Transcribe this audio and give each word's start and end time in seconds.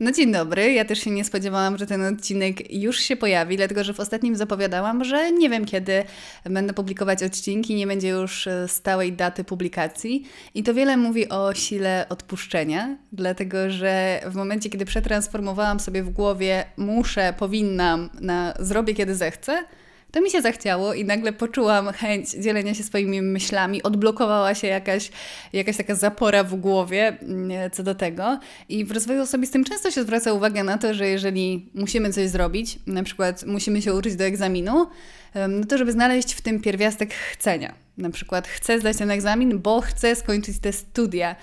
No 0.00 0.12
dzień 0.12 0.32
dobry, 0.32 0.72
ja 0.72 0.84
też 0.84 0.98
się 0.98 1.10
nie 1.10 1.24
spodziewałam, 1.24 1.78
że 1.78 1.86
ten 1.86 2.04
odcinek 2.14 2.72
już 2.74 2.98
się 2.98 3.16
pojawi, 3.16 3.56
dlatego 3.56 3.84
że 3.84 3.94
w 3.94 4.00
ostatnim 4.00 4.36
zapowiadałam, 4.36 5.04
że 5.04 5.32
nie 5.32 5.50
wiem 5.50 5.64
kiedy 5.64 6.04
będę 6.44 6.72
publikować 6.72 7.22
odcinki, 7.22 7.74
nie 7.74 7.86
będzie 7.86 8.08
już 8.08 8.46
e, 8.46 8.68
stałej 8.68 9.12
daty 9.12 9.44
publikacji. 9.44 10.24
I 10.54 10.62
to 10.62 10.74
wiele 10.74 10.96
mówi 10.96 11.28
o 11.28 11.54
sile 11.54 12.06
odpuszczenia, 12.08 12.96
dlatego 13.12 13.70
że 13.70 14.20
w 14.26 14.34
momencie, 14.34 14.70
kiedy 14.70 14.84
przetransformowałam 14.84 15.80
sobie 15.80 16.02
w 16.02 16.10
głowie 16.10 16.64
muszę, 16.76 17.34
powinnam, 17.38 18.10
na 18.20 18.54
zrobię 18.58 18.94
kiedy 18.94 19.14
zechcę, 19.14 19.64
to 20.12 20.20
mi 20.20 20.30
się 20.30 20.42
zachciało 20.42 20.94
i 20.94 21.04
nagle 21.04 21.32
poczułam 21.32 21.92
chęć 21.92 22.30
dzielenia 22.30 22.74
się 22.74 22.82
swoimi 22.82 23.22
myślami. 23.22 23.82
Odblokowała 23.82 24.54
się 24.54 24.66
jakaś, 24.66 25.10
jakaś 25.52 25.76
taka 25.76 25.94
zapora 25.94 26.44
w 26.44 26.54
głowie 26.54 27.18
mm, 27.22 27.70
co 27.70 27.82
do 27.82 27.94
tego. 27.94 28.38
I 28.68 28.84
w 28.84 28.92
rozwoju 28.92 29.22
osobistym 29.22 29.64
często 29.64 29.90
się 29.90 30.02
zwraca 30.02 30.32
uwagę 30.32 30.64
na 30.64 30.78
to, 30.78 30.94
że 30.94 31.08
jeżeli 31.08 31.70
musimy 31.74 32.12
coś 32.12 32.28
zrobić, 32.28 32.78
na 32.86 33.02
przykład 33.02 33.46
musimy 33.46 33.82
się 33.82 33.94
uczyć 33.94 34.16
do 34.16 34.24
egzaminu, 34.24 34.86
no 35.48 35.66
to 35.68 35.78
żeby 35.78 35.92
znaleźć 35.92 36.34
w 36.34 36.40
tym 36.40 36.60
pierwiastek 36.60 37.14
chcenia. 37.14 37.74
Na 37.98 38.10
przykład 38.10 38.48
chcę 38.48 38.80
zdać 38.80 38.96
ten 38.96 39.10
egzamin, 39.10 39.58
bo 39.58 39.80
chcę 39.80 40.16
skończyć 40.16 40.58
te 40.58 40.72
studia. 40.72 41.36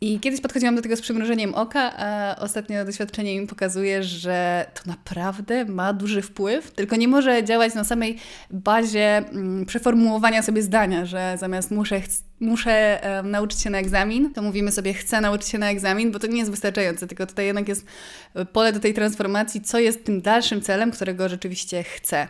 I 0.00 0.20
kiedyś 0.20 0.40
podchodziłam 0.40 0.76
do 0.76 0.82
tego 0.82 0.96
z 0.96 1.00
przymrużeniem 1.00 1.54
oka, 1.54 1.92
a 1.96 2.36
ostatnio 2.40 2.84
doświadczenie 2.84 3.40
mi 3.40 3.46
pokazuje, 3.46 4.02
że 4.02 4.66
to 4.74 4.90
naprawdę 4.90 5.64
ma 5.64 5.92
duży 5.92 6.22
wpływ, 6.22 6.70
tylko 6.70 6.96
nie 6.96 7.08
może 7.08 7.44
działać 7.44 7.74
na 7.74 7.84
samej 7.84 8.16
bazie 8.50 9.16
mm, 9.16 9.66
przeformułowania 9.66 10.42
sobie 10.42 10.62
zdania, 10.62 11.06
że 11.06 11.36
zamiast 11.40 11.70
muszę, 11.70 12.00
muszę 12.40 13.04
e, 13.04 13.22
nauczyć 13.22 13.60
się 13.60 13.70
na 13.70 13.78
egzamin, 13.78 14.32
to 14.34 14.42
mówimy 14.42 14.72
sobie 14.72 14.94
chcę 14.94 15.20
nauczyć 15.20 15.48
się 15.48 15.58
na 15.58 15.70
egzamin, 15.70 16.12
bo 16.12 16.18
to 16.18 16.26
nie 16.26 16.38
jest 16.38 16.50
wystarczające, 16.50 17.06
tylko 17.06 17.26
tutaj 17.26 17.46
jednak 17.46 17.68
jest 17.68 17.86
pole 18.52 18.72
do 18.72 18.80
tej 18.80 18.94
transformacji, 18.94 19.60
co 19.60 19.78
jest 19.78 20.04
tym 20.04 20.20
dalszym 20.20 20.60
celem, 20.60 20.90
którego 20.90 21.28
rzeczywiście 21.28 21.82
chcę. 21.82 22.28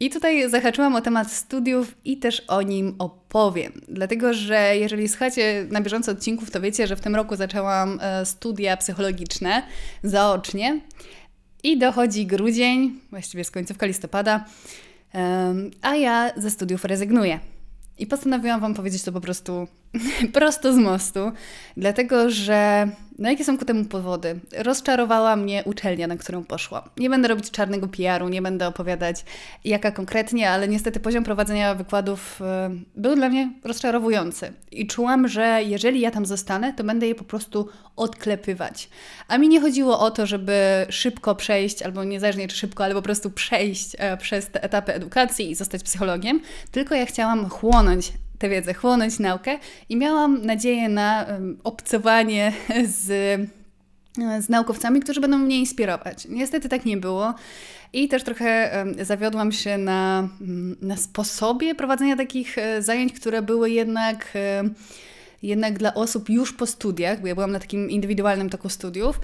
I 0.00 0.10
tutaj 0.10 0.50
zahaczyłam 0.50 0.96
o 0.96 1.00
temat 1.00 1.32
studiów 1.32 1.94
i 2.04 2.16
też 2.16 2.40
o 2.48 2.62
nim 2.62 2.94
opowiem. 2.98 3.72
Dlatego, 3.88 4.34
że 4.34 4.76
jeżeli 4.76 5.08
słuchacie 5.08 5.66
na 5.70 5.80
bieżąco 5.80 6.12
odcinków, 6.12 6.50
to 6.50 6.60
wiecie, 6.60 6.86
że 6.86 6.96
w 6.96 7.00
tym 7.00 7.16
roku 7.16 7.36
zaczęłam 7.36 7.98
e, 8.02 8.26
studia 8.26 8.76
psychologiczne 8.76 9.62
zaocznie. 10.02 10.80
I 11.62 11.78
dochodzi 11.78 12.26
grudzień, 12.26 13.00
właściwie 13.10 13.44
z 13.44 13.50
końcówka 13.50 13.86
listopada, 13.86 14.44
a 15.82 15.96
ja 15.96 16.30
ze 16.36 16.50
studiów 16.50 16.84
rezygnuję. 16.84 17.40
I 17.98 18.06
postanowiłam 18.06 18.60
Wam 18.60 18.74
powiedzieć 18.74 19.02
to 19.02 19.12
po 19.12 19.20
prostu 19.20 19.68
prosto 20.32 20.72
z 20.72 20.76
mostu, 20.76 21.32
dlatego 21.76 22.30
że 22.30 22.88
no 23.18 23.30
jakie 23.30 23.44
są 23.44 23.58
ku 23.58 23.64
temu 23.64 23.84
powody? 23.84 24.40
Rozczarowała 24.56 25.36
mnie 25.36 25.62
uczelnia, 25.64 26.06
na 26.06 26.16
którą 26.16 26.44
poszłam. 26.44 26.82
Nie 26.96 27.10
będę 27.10 27.28
robić 27.28 27.50
czarnego 27.50 27.88
PR-u, 27.88 28.28
nie 28.28 28.42
będę 28.42 28.66
opowiadać 28.68 29.24
jaka 29.64 29.90
konkretnie, 29.90 30.50
ale 30.50 30.68
niestety 30.68 31.00
poziom 31.00 31.24
prowadzenia 31.24 31.74
wykładów 31.74 32.42
e, 32.42 32.70
był 32.96 33.14
dla 33.14 33.28
mnie 33.28 33.52
rozczarowujący. 33.64 34.52
I 34.72 34.86
czułam, 34.86 35.28
że 35.28 35.60
jeżeli 35.62 36.00
ja 36.00 36.10
tam 36.10 36.26
zostanę, 36.26 36.72
to 36.72 36.84
będę 36.84 37.06
je 37.06 37.14
po 37.14 37.24
prostu 37.24 37.68
odklepywać. 37.96 38.88
A 39.28 39.38
mi 39.38 39.48
nie 39.48 39.60
chodziło 39.60 40.00
o 40.00 40.10
to, 40.10 40.26
żeby 40.26 40.86
szybko 40.88 41.34
przejść, 41.34 41.82
albo 41.82 42.04
niezależnie 42.04 42.48
czy 42.48 42.56
szybko, 42.56 42.84
ale 42.84 42.94
po 42.94 43.02
prostu 43.02 43.30
przejść 43.30 43.96
e, 43.98 44.16
przez 44.16 44.50
te 44.50 44.62
etapy 44.62 44.94
edukacji 44.94 45.50
i 45.50 45.54
zostać 45.54 45.82
psychologiem, 45.82 46.40
tylko 46.70 46.94
ja 46.94 47.06
chciałam 47.06 47.48
chłonąć 47.48 48.12
tę 48.38 48.48
wiedzę, 48.48 48.74
chłonąć 48.74 49.18
naukę 49.18 49.58
i 49.88 49.96
miałam 49.96 50.46
nadzieję 50.46 50.88
na 50.88 51.26
obcowanie 51.64 52.52
z, 52.84 53.06
z 54.40 54.48
naukowcami, 54.48 55.00
którzy 55.00 55.20
będą 55.20 55.38
mnie 55.38 55.58
inspirować. 55.58 56.26
Niestety 56.30 56.68
tak 56.68 56.84
nie 56.84 56.96
było. 56.96 57.34
I 57.92 58.08
też 58.08 58.22
trochę 58.24 58.84
zawiodłam 59.02 59.52
się 59.52 59.78
na, 59.78 60.28
na 60.82 60.96
sposobie 60.96 61.74
prowadzenia 61.74 62.16
takich 62.16 62.58
e, 62.58 62.82
zajęć, 62.82 63.12
które 63.12 63.42
były 63.42 63.70
jednak 63.70 64.32
jednak 65.42 65.78
dla 65.78 65.94
osób 65.94 66.28
już 66.28 66.52
po 66.52 66.66
studiach, 66.66 67.20
bo 67.20 67.26
ja 67.26 67.34
byłam 67.34 67.52
na 67.52 67.58
takim 67.58 67.90
indywidualnym 67.90 68.50
toku 68.50 68.68
studiów, 68.68 69.20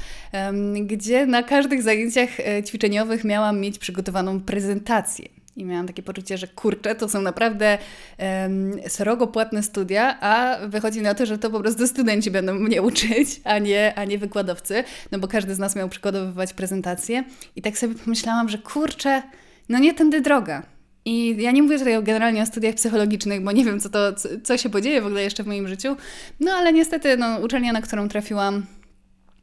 gdzie 0.82 1.26
na 1.26 1.42
każdych 1.42 1.82
zajęciach 1.82 2.40
e, 2.40 2.62
ćwiczeniowych 2.62 3.24
miałam 3.24 3.60
mieć 3.60 3.78
przygotowaną 3.78 4.40
prezentację. 4.40 5.41
I 5.56 5.64
miałam 5.64 5.86
takie 5.86 6.02
poczucie, 6.02 6.38
że 6.38 6.48
kurczę, 6.48 6.94
to 6.94 7.08
są 7.08 7.22
naprawdę 7.22 7.78
um, 8.18 8.80
srogo 8.88 9.26
płatne 9.26 9.62
studia, 9.62 10.20
a 10.20 10.58
wychodzi 10.66 11.02
na 11.02 11.14
to, 11.14 11.26
że 11.26 11.38
to 11.38 11.50
po 11.50 11.60
prostu 11.60 11.86
studenci 11.86 12.30
będą 12.30 12.54
mnie 12.54 12.82
uczyć, 12.82 13.40
a 13.44 13.58
nie, 13.58 13.94
a 13.94 14.04
nie 14.04 14.18
wykładowcy, 14.18 14.84
no 15.12 15.18
bo 15.18 15.28
każdy 15.28 15.54
z 15.54 15.58
nas 15.58 15.76
miał 15.76 15.88
przygotowywać 15.88 16.52
prezentację. 16.52 17.24
I 17.56 17.62
tak 17.62 17.78
sobie 17.78 17.94
pomyślałam, 17.94 18.48
że 18.48 18.58
kurczę, 18.58 19.22
no 19.68 19.78
nie 19.78 19.94
tędy 19.94 20.20
droga. 20.20 20.62
I 21.04 21.36
ja 21.42 21.50
nie 21.50 21.62
mówię 21.62 21.78
tutaj 21.78 22.02
generalnie 22.02 22.42
o 22.42 22.46
studiach 22.46 22.74
psychologicznych, 22.74 23.44
bo 23.44 23.52
nie 23.52 23.64
wiem, 23.64 23.80
co, 23.80 23.88
to, 23.88 24.12
co 24.44 24.58
się 24.58 24.70
podzieje 24.70 25.02
w 25.02 25.06
ogóle 25.06 25.22
jeszcze 25.22 25.42
w 25.42 25.46
moim 25.46 25.68
życiu. 25.68 25.96
No 26.40 26.52
ale 26.52 26.72
niestety, 26.72 27.16
no, 27.16 27.38
uczelnia, 27.38 27.72
na 27.72 27.82
którą 27.82 28.08
trafiłam, 28.08 28.66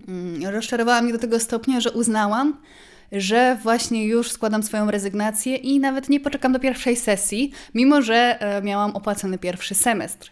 mm, 0.07 0.45
rozczarowała 0.53 1.01
mnie 1.01 1.13
do 1.13 1.19
tego 1.19 1.39
stopnia, 1.39 1.79
że 1.81 1.91
uznałam, 1.91 2.57
że 3.11 3.57
właśnie 3.63 4.05
już 4.05 4.31
składam 4.31 4.63
swoją 4.63 4.91
rezygnację 4.91 5.55
i 5.55 5.79
nawet 5.79 6.09
nie 6.09 6.19
poczekam 6.19 6.53
do 6.53 6.59
pierwszej 6.59 6.95
sesji, 6.95 7.51
mimo 7.73 8.01
że 8.01 8.37
e, 8.39 8.61
miałam 8.61 8.95
opłacony 8.95 9.37
pierwszy 9.37 9.75
semestr. 9.75 10.31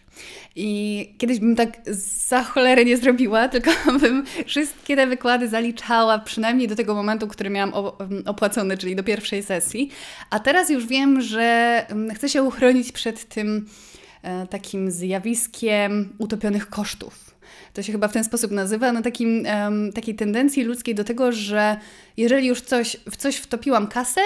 I 0.56 1.14
kiedyś 1.18 1.38
bym 1.38 1.56
tak 1.56 1.78
za 2.26 2.42
cholerę 2.42 2.84
nie 2.84 2.96
zrobiła, 2.96 3.48
tylko 3.54 3.70
bym 4.00 4.24
wszystkie 4.46 4.96
te 4.96 5.06
wykłady 5.06 5.48
zaliczała 5.48 6.18
przynajmniej 6.18 6.68
do 6.68 6.76
tego 6.76 6.94
momentu, 6.94 7.28
który 7.28 7.50
miałam 7.50 7.72
opłacony, 8.26 8.76
czyli 8.78 8.96
do 8.96 9.02
pierwszej 9.02 9.42
sesji. 9.42 9.90
A 10.30 10.40
teraz 10.40 10.70
już 10.70 10.86
wiem, 10.86 11.20
że 11.20 11.86
chcę 12.14 12.28
się 12.28 12.42
uchronić 12.42 12.92
przed 12.92 13.28
tym 13.28 13.66
e, 14.22 14.46
takim 14.46 14.90
zjawiskiem 14.90 16.12
utopionych 16.18 16.68
kosztów 16.68 17.27
to 17.78 17.82
się 17.82 17.92
chyba 17.92 18.08
w 18.08 18.12
ten 18.12 18.24
sposób 18.24 18.50
nazywa, 18.50 18.92
no 18.92 19.02
takim, 19.02 19.44
um, 19.46 19.92
takiej 19.92 20.14
tendencji 20.14 20.64
ludzkiej 20.64 20.94
do 20.94 21.04
tego, 21.04 21.32
że 21.32 21.76
jeżeli 22.16 22.46
już 22.46 22.60
coś, 22.60 22.96
w 23.10 23.16
coś 23.16 23.36
wtopiłam 23.36 23.86
kasę, 23.86 24.20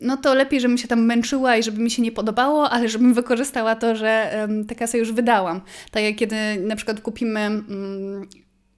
no 0.00 0.16
to 0.16 0.34
lepiej, 0.34 0.60
żebym 0.60 0.78
się 0.78 0.88
tam 0.88 1.04
męczyła 1.04 1.56
i 1.56 1.62
żeby 1.62 1.82
mi 1.82 1.90
się 1.90 2.02
nie 2.02 2.12
podobało, 2.12 2.70
ale 2.70 2.88
żebym 2.88 3.14
wykorzystała 3.14 3.74
to, 3.74 3.96
że 3.96 4.38
um, 4.40 4.64
tę 4.64 4.74
kasę 4.74 4.98
już 4.98 5.12
wydałam. 5.12 5.60
Tak 5.90 6.02
jak 6.02 6.16
kiedy 6.16 6.36
na 6.60 6.76
przykład 6.76 7.00
kupimy, 7.00 7.40
um, 7.40 8.28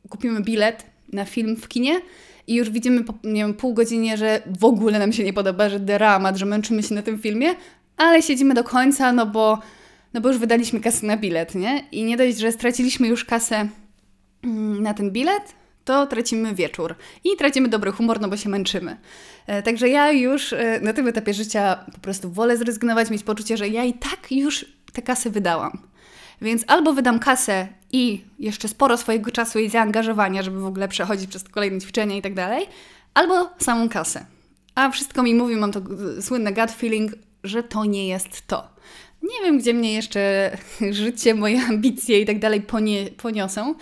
kupimy 0.08 0.41
bilet 0.41 0.86
na 1.12 1.24
film 1.24 1.56
w 1.56 1.68
kinie 1.68 2.00
i 2.47 2.54
już 2.54 2.70
widzimy 2.70 3.04
po 3.04 3.14
nie 3.24 3.42
wiem, 3.42 3.54
pół 3.54 3.74
godzinie, 3.74 4.16
że 4.16 4.42
w 4.60 4.64
ogóle 4.64 4.98
nam 4.98 5.12
się 5.12 5.24
nie 5.24 5.32
podoba, 5.32 5.68
że 5.68 5.80
dramat, 5.80 6.36
że 6.36 6.47
męczymy 6.47 6.82
się 6.82 6.94
na 6.94 7.02
tym 7.02 7.18
filmie, 7.18 7.54
ale 7.97 8.22
siedzimy 8.22 8.54
do 8.54 8.64
końca, 8.64 9.12
no 9.12 9.26
bo, 9.26 9.58
no 10.14 10.20
bo 10.20 10.28
już 10.28 10.38
wydaliśmy 10.38 10.80
kasę 10.80 11.06
na 11.06 11.16
bilet, 11.16 11.54
nie? 11.54 11.84
I 11.92 12.04
nie 12.04 12.16
dość, 12.16 12.38
że 12.38 12.52
straciliśmy 12.52 13.08
już 13.08 13.24
kasę 13.24 13.68
na 14.81 14.95
ten 14.95 15.11
bilet, 15.11 15.55
to 15.84 16.06
tracimy 16.06 16.55
wieczór 16.55 16.95
i 17.25 17.37
tracimy 17.37 17.69
dobry 17.69 17.93
humor, 17.93 18.21
no 18.21 18.28
bo 18.28 18.37
się 18.37 18.49
męczymy. 18.49 18.97
E, 19.47 19.62
także 19.62 19.89
ja 19.89 20.12
już 20.12 20.53
e, 20.53 20.81
na 20.83 20.93
tym 20.93 21.09
etapie 21.09 21.34
życia 21.34 21.84
po 21.95 22.01
prostu 22.01 22.31
wolę 22.31 22.56
zrezygnować, 22.56 23.11
mieć 23.11 23.23
poczucie, 23.23 23.56
że 23.56 23.69
ja 23.69 23.84
i 23.84 23.93
tak 23.93 24.33
już 24.33 24.67
te 24.93 25.03
kasy 25.03 25.31
wydałam. 25.31 25.78
Więc 26.43 26.65
albo 26.67 26.93
wydam 26.93 27.19
kasę 27.19 27.69
i 27.93 28.25
jeszcze 28.39 28.69
sporo 28.69 28.97
swojego 28.97 29.31
czasu 29.31 29.59
i 29.59 29.69
zaangażowania, 29.69 30.43
żeby 30.43 30.61
w 30.61 30.67
ogóle 30.67 30.89
przechodzić 30.89 31.31
przez 31.31 31.45
kolejne 31.45 31.81
ćwiczenia 31.81 32.17
i 32.17 32.22
tak 32.22 32.34
dalej, 32.34 32.67
albo 33.15 33.51
samą 33.59 33.89
kasę. 33.89 34.27
A 34.75 34.91
wszystko 34.91 35.22
mi 35.22 35.34
mówi, 35.34 35.57
mam 35.57 35.72
to 35.72 35.81
słynne 36.21 36.53
gut 36.53 36.71
feeling, 36.71 37.12
że 37.45 37.62
to 37.62 37.84
nie 37.84 38.09
jest 38.09 38.47
to. 38.47 38.69
Nie 39.22 39.45
wiem, 39.45 39.59
gdzie 39.59 39.75
mnie 39.75 39.95
jeszcze 39.95 40.51
życie, 40.91 41.34
moje 41.34 41.62
ambicje 41.62 42.21
i 42.21 42.27
tak 42.27 42.39
dalej 42.39 42.62
poniosą, 43.17 43.75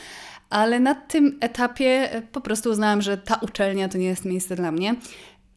ale 0.50 0.80
na 0.80 0.94
tym 0.94 1.38
etapie 1.40 2.12
e, 2.12 2.22
po 2.22 2.40
prostu 2.40 2.70
uznałam, 2.70 3.02
że 3.02 3.18
ta 3.18 3.34
uczelnia 3.34 3.88
to 3.88 3.98
nie 3.98 4.06
jest 4.06 4.24
miejsce 4.24 4.56
dla 4.56 4.72
mnie 4.72 4.94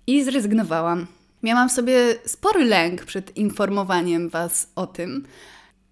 i 0.07 0.23
zrezygnowałam. 0.23 1.07
Miałam 1.43 1.69
w 1.69 1.71
sobie 1.71 1.95
spory 2.25 2.65
lęk 2.65 3.05
przed 3.05 3.37
informowaniem 3.37 4.29
Was 4.29 4.71
o 4.75 4.87
tym, 4.87 5.25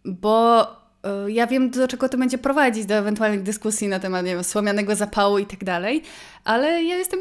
bo 0.05 0.61
e, 1.03 1.31
ja 1.31 1.47
wiem, 1.47 1.69
do 1.69 1.87
czego 1.87 2.09
to 2.09 2.17
będzie 2.17 2.37
prowadzić, 2.37 2.85
do 2.85 2.95
ewentualnych 2.95 3.43
dyskusji 3.43 3.87
na 3.87 3.99
temat 3.99 4.25
nie 4.25 4.35
wiem, 4.35 4.43
słomianego 4.43 4.95
zapału 4.95 5.37
i 5.37 5.45
tak 5.45 5.63
dalej, 5.63 6.03
ale 6.43 6.83
ja 6.83 6.97
jestem 6.97 7.19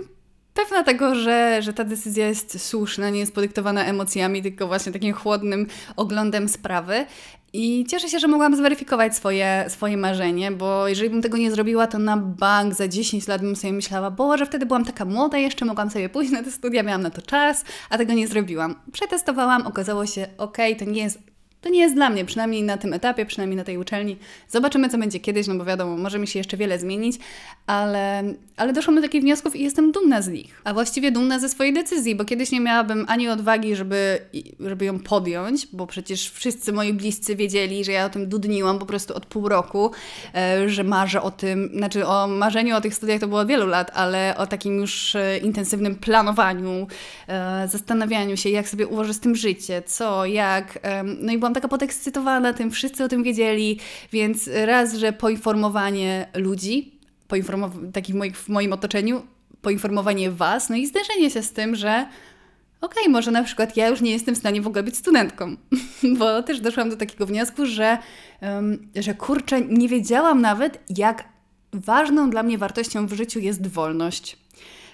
pewna 0.58 0.84
tego, 0.84 1.14
że, 1.14 1.62
że 1.62 1.72
ta 1.72 1.84
decyzja 1.84 2.28
jest 2.28 2.66
słuszna, 2.66 3.10
nie 3.10 3.19
jest 3.19 3.34
podyktowana 3.34 3.84
emocjami, 3.84 4.43
tylko 4.43 4.66
właśnie 4.66 4.93
takim 4.93 5.12
chłodnym 5.12 5.66
oglądem 5.96 6.49
sprawy. 6.49 7.06
I 7.52 7.87
cieszę 7.88 8.08
się, 8.08 8.19
że 8.19 8.28
mogłam 8.28 8.56
zweryfikować 8.56 9.16
swoje, 9.16 9.64
swoje 9.69 9.96
marzenie, 9.96 10.50
bo 10.50 10.88
jeżeli 10.88 11.10
bym 11.10 11.22
tego 11.22 11.37
nie 11.37 11.50
zrobiła, 11.50 11.87
to 11.87 11.99
na 11.99 12.16
bank 12.16 12.75
za 12.75 12.88
10 12.88 13.28
lat 13.28 13.40
bym 13.40 13.56
sobie 13.56 13.72
myślała, 13.72 14.10
bo 14.10 14.37
że 14.37 14.46
wtedy 14.46 14.66
byłam 14.66 14.84
taka 14.84 15.05
młoda, 15.05 15.38
jeszcze 15.38 15.64
mogłam 15.64 15.90
sobie 15.90 16.08
pójść 16.08 16.32
na 16.32 16.43
te 16.43 16.50
studia, 16.50 16.82
miałam 16.82 17.02
na 17.02 17.10
to 17.10 17.22
czas, 17.22 17.64
a 17.90 17.99
tego 17.99 18.12
nie 18.12 18.28
zrobiłam. 18.28 18.75
Przetestowałam, 18.93 19.66
okazało 19.66 20.06
się, 20.06 20.26
ok, 20.38 20.56
to 20.78 20.84
nie 20.84 21.02
jest 21.02 21.19
to 21.60 21.69
nie 21.69 21.81
jest 21.81 21.94
dla 21.94 22.10
mnie, 22.10 22.25
przynajmniej 22.25 22.62
na 22.62 22.76
tym 22.76 22.93
etapie, 22.93 23.26
przynajmniej 23.26 23.56
na 23.56 23.64
tej 23.64 23.78
uczelni. 23.78 24.16
Zobaczymy, 24.49 24.88
co 24.88 24.99
będzie 24.99 25.20
kiedyś, 25.20 25.46
no 25.46 25.55
bo 25.55 25.64
wiadomo, 25.64 25.96
może 25.96 26.19
mi 26.19 26.26
się 26.26 26.38
jeszcze 26.38 26.56
wiele 26.56 26.78
zmienić, 26.78 27.19
ale, 27.66 28.34
ale 28.56 28.72
doszłam 28.72 28.96
do 28.96 29.02
takich 29.02 29.22
wniosków 29.22 29.56
i 29.56 29.62
jestem 29.64 29.93
dumna 29.93 30.22
z 30.22 30.28
nich. 30.28 30.60
A 30.64 30.75
właściwie 30.75 31.12
dumna 31.12 31.38
ze 31.38 31.49
swojej 31.49 31.72
decyzji, 31.72 32.14
bo 32.14 32.25
kiedyś 32.25 32.50
nie 32.50 32.60
miałabym 32.60 33.05
ani 33.08 33.28
odwagi, 33.28 33.76
żeby, 33.76 34.19
żeby 34.60 34.84
ją 34.84 34.99
podjąć, 34.99 35.66
bo 35.72 35.87
przecież 35.87 36.31
wszyscy 36.31 36.72
moi 36.72 36.93
bliscy 36.93 37.37
wiedzieli, 37.37 37.84
że 37.84 37.93
ja 37.93 38.06
o 38.06 38.10
tym 38.10 38.28
dudniłam 38.28 38.78
po 38.78 38.87
prostu 38.87 39.14
od 39.14 39.26
pół 39.26 39.49
roku, 39.49 39.90
e, 40.34 40.69
że 40.69 40.84
marzę 40.84 41.22
o 41.22 41.31
tym, 41.31 41.70
znaczy 41.75 42.06
o 42.06 42.26
marzeniu 42.26 42.76
o 42.76 42.81
tych 42.81 42.94
studiach 42.94 43.20
to 43.20 43.28
było 43.28 43.40
od 43.40 43.49
wielu 43.49 43.66
lat, 43.66 43.90
ale 43.94 44.34
o 44.37 44.46
takim 44.46 44.76
już 44.76 45.14
e, 45.16 45.38
intensywnym 45.38 45.96
planowaniu, 45.96 46.87
e, 47.28 47.69
zastanawianiu 47.69 48.37
się, 48.37 48.50
jak 48.50 48.69
sobie 48.69 48.87
ułożę 48.87 49.14
z 49.14 49.20
tym 49.20 49.34
życie, 49.37 49.82
co, 49.87 50.26
jak. 50.26 50.78
No 51.20 51.32
i 51.32 51.38
byłam 51.38 51.47
taka 51.54 51.68
podekscytowana 51.68 52.52
tym, 52.52 52.70
wszyscy 52.70 53.04
o 53.04 53.08
tym 53.08 53.22
wiedzieli, 53.22 53.78
więc 54.12 54.50
raz, 54.64 54.94
że 54.94 55.12
poinformowanie 55.12 56.28
ludzi, 56.34 56.98
poinformow- 57.28 57.92
takich 57.92 58.14
moich, 58.14 58.36
w 58.36 58.48
moim 58.48 58.72
otoczeniu, 58.72 59.22
poinformowanie 59.62 60.30
Was, 60.30 60.70
no 60.70 60.76
i 60.76 60.86
zderzenie 60.86 61.30
się 61.30 61.42
z 61.42 61.52
tym, 61.52 61.76
że 61.76 62.06
okej, 62.80 63.02
okay, 63.02 63.12
może 63.12 63.30
na 63.30 63.42
przykład 63.42 63.76
ja 63.76 63.88
już 63.88 64.00
nie 64.00 64.10
jestem 64.10 64.34
w 64.34 64.38
stanie 64.38 64.62
w 64.62 64.66
ogóle 64.66 64.82
być 64.82 64.96
studentką, 64.96 65.56
bo 66.18 66.42
też 66.42 66.60
doszłam 66.60 66.90
do 66.90 66.96
takiego 66.96 67.26
wniosku, 67.26 67.66
że, 67.66 67.98
um, 68.42 68.88
że 68.96 69.14
kurczę, 69.14 69.60
nie 69.60 69.88
wiedziałam 69.88 70.40
nawet, 70.40 70.80
jak 70.96 71.24
ważną 71.72 72.30
dla 72.30 72.42
mnie 72.42 72.58
wartością 72.58 73.06
w 73.06 73.12
życiu 73.12 73.38
jest 73.38 73.66
wolność. 73.66 74.36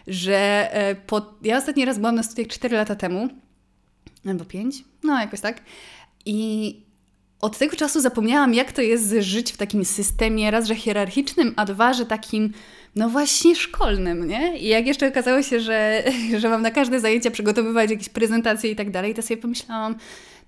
Że 0.07 0.69
e, 0.73 0.95
po, 0.95 1.35
ja 1.43 1.59
ostatni 1.59 1.85
raz 1.85 1.99
byłam 1.99 2.15
na 2.15 2.23
studiach 2.23 2.49
4 2.49 2.77
lata 2.77 2.95
temu, 2.95 3.29
albo 4.27 4.45
5, 4.45 4.85
no 5.03 5.21
jakoś 5.21 5.41
tak. 5.41 5.61
I 6.27 6.81
od 7.41 7.59
tego 7.59 7.77
czasu 7.77 8.01
zapomniałam, 8.01 8.55
jak 8.55 8.73
to 8.73 8.83
jest 8.83 9.15
żyć 9.21 9.53
w 9.53 9.57
takim 9.57 9.85
systemie, 9.85 10.51
raz, 10.51 10.67
że 10.67 10.75
hierarchicznym, 10.75 11.55
a 11.57 11.65
dwa, 11.65 11.93
że 11.93 12.07
takim, 12.07 12.53
no 12.97 13.09
właśnie 13.09 13.57
szkolnym, 13.57 14.29
nie? 14.29 14.59
I 14.59 14.69
jak 14.69 14.87
jeszcze 14.87 15.09
okazało 15.09 15.43
się, 15.43 15.61
że, 15.61 16.03
że 16.41 16.49
mam 16.49 16.63
na 16.63 16.71
każde 16.71 17.01
zajęcia 17.01 17.31
przygotowywać 17.31 17.91
jakieś 17.91 18.09
prezentacje 18.09 18.71
i 18.71 18.77
tak 18.77 18.91
dalej, 18.91 19.15
to 19.15 19.23
sobie 19.23 19.37
pomyślałam, 19.37 19.97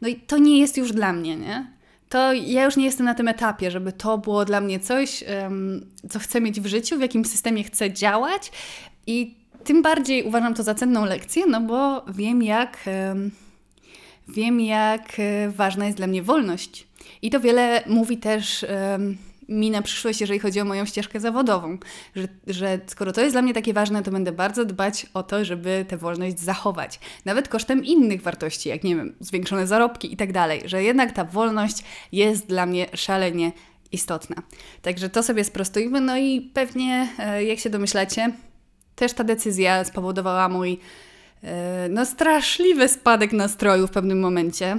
no 0.00 0.08
i 0.08 0.17
to 0.17 0.38
nie 0.38 0.61
jest 0.61 0.76
już 0.76 0.93
dla 0.93 1.12
mnie, 1.12 1.37
nie? 1.37 1.67
To 2.08 2.32
ja 2.32 2.64
już 2.64 2.76
nie 2.76 2.84
jestem 2.84 3.06
na 3.06 3.14
tym 3.14 3.28
etapie, 3.28 3.70
żeby 3.70 3.93
to 3.93 4.19
było 4.19 4.44
dla 4.44 4.61
mnie 4.61 4.81
coś, 4.81 5.25
co 6.11 6.19
chcę 6.19 6.40
mieć 6.40 6.61
w 6.61 6.67
życiu, 6.67 6.99
w 6.99 7.00
jakim 7.00 7.25
systemie 7.25 7.64
chcę 7.64 7.93
działać 7.93 8.52
i 9.06 9.34
tym 9.64 9.82
bardziej 9.82 10.23
uważam 10.23 10.55
to 10.55 10.62
za 10.62 10.75
cenną 10.75 11.05
lekcję, 11.05 11.46
no 11.46 11.61
bo 11.61 12.05
wiem 12.08 12.43
jak... 12.43 12.78
Wiem, 14.28 14.61
jak 14.61 15.20
e, 15.20 15.50
ważna 15.50 15.87
jest 15.87 15.96
dla 15.96 16.06
mnie 16.06 16.23
wolność. 16.23 16.87
I 17.23 17.31
to 17.31 17.40
wiele 17.40 17.82
mówi 17.87 18.19
też 18.19 18.67
mi 19.49 19.70
na 19.70 19.82
przyszłość, 19.82 20.20
jeżeli 20.20 20.40
chodzi 20.40 20.61
o 20.61 20.64
moją 20.64 20.84
ścieżkę 20.84 21.20
zawodową, 21.20 21.78
że, 22.17 22.28
że 22.46 22.81
skoro 22.87 23.12
to 23.12 23.20
jest 23.20 23.34
dla 23.34 23.43
mnie 23.43 23.55
takie 23.55 23.73
ważne, 23.73 24.02
to 24.02 24.11
będę 24.11 24.32
bardzo 24.32 24.64
dbać 24.64 25.06
o 25.14 25.23
to, 25.23 25.44
żeby 25.44 25.84
tę 25.88 25.96
wolność 25.96 26.40
zachować. 26.40 27.00
Nawet 27.25 27.49
kosztem 27.49 27.84
innych 27.84 28.23
wartości, 28.23 28.69
jak 28.69 28.84
nie 28.84 28.96
wiem, 28.96 29.14
zwiększone 29.20 29.67
zarobki 29.67 30.12
i 30.12 30.17
tak 30.17 30.32
dalej, 30.32 30.62
że 30.64 30.82
jednak 30.82 31.12
ta 31.12 31.25
wolność 31.25 31.84
jest 32.12 32.46
dla 32.46 32.67
mnie 32.67 32.87
szalenie 32.94 33.52
istotna. 33.93 34.37
Także 34.82 35.08
to 35.08 35.23
sobie 35.23 35.44
sprostujmy, 35.44 36.00
no 36.00 36.19
i 36.19 36.40
pewnie, 36.40 37.08
e, 37.19 37.44
jak 37.44 37.58
się 37.58 37.70
domyślacie, 37.70 38.32
też 38.96 39.12
ta 39.12 39.25
decyzja 39.25 39.84
spowodowała 39.84 40.49
mój 40.49 40.78
no 41.90 42.06
straszliwy 42.06 42.88
spadek 42.88 43.32
nastroju 43.32 43.87
w 43.87 43.90
pewnym 43.90 44.20
momencie. 44.20 44.76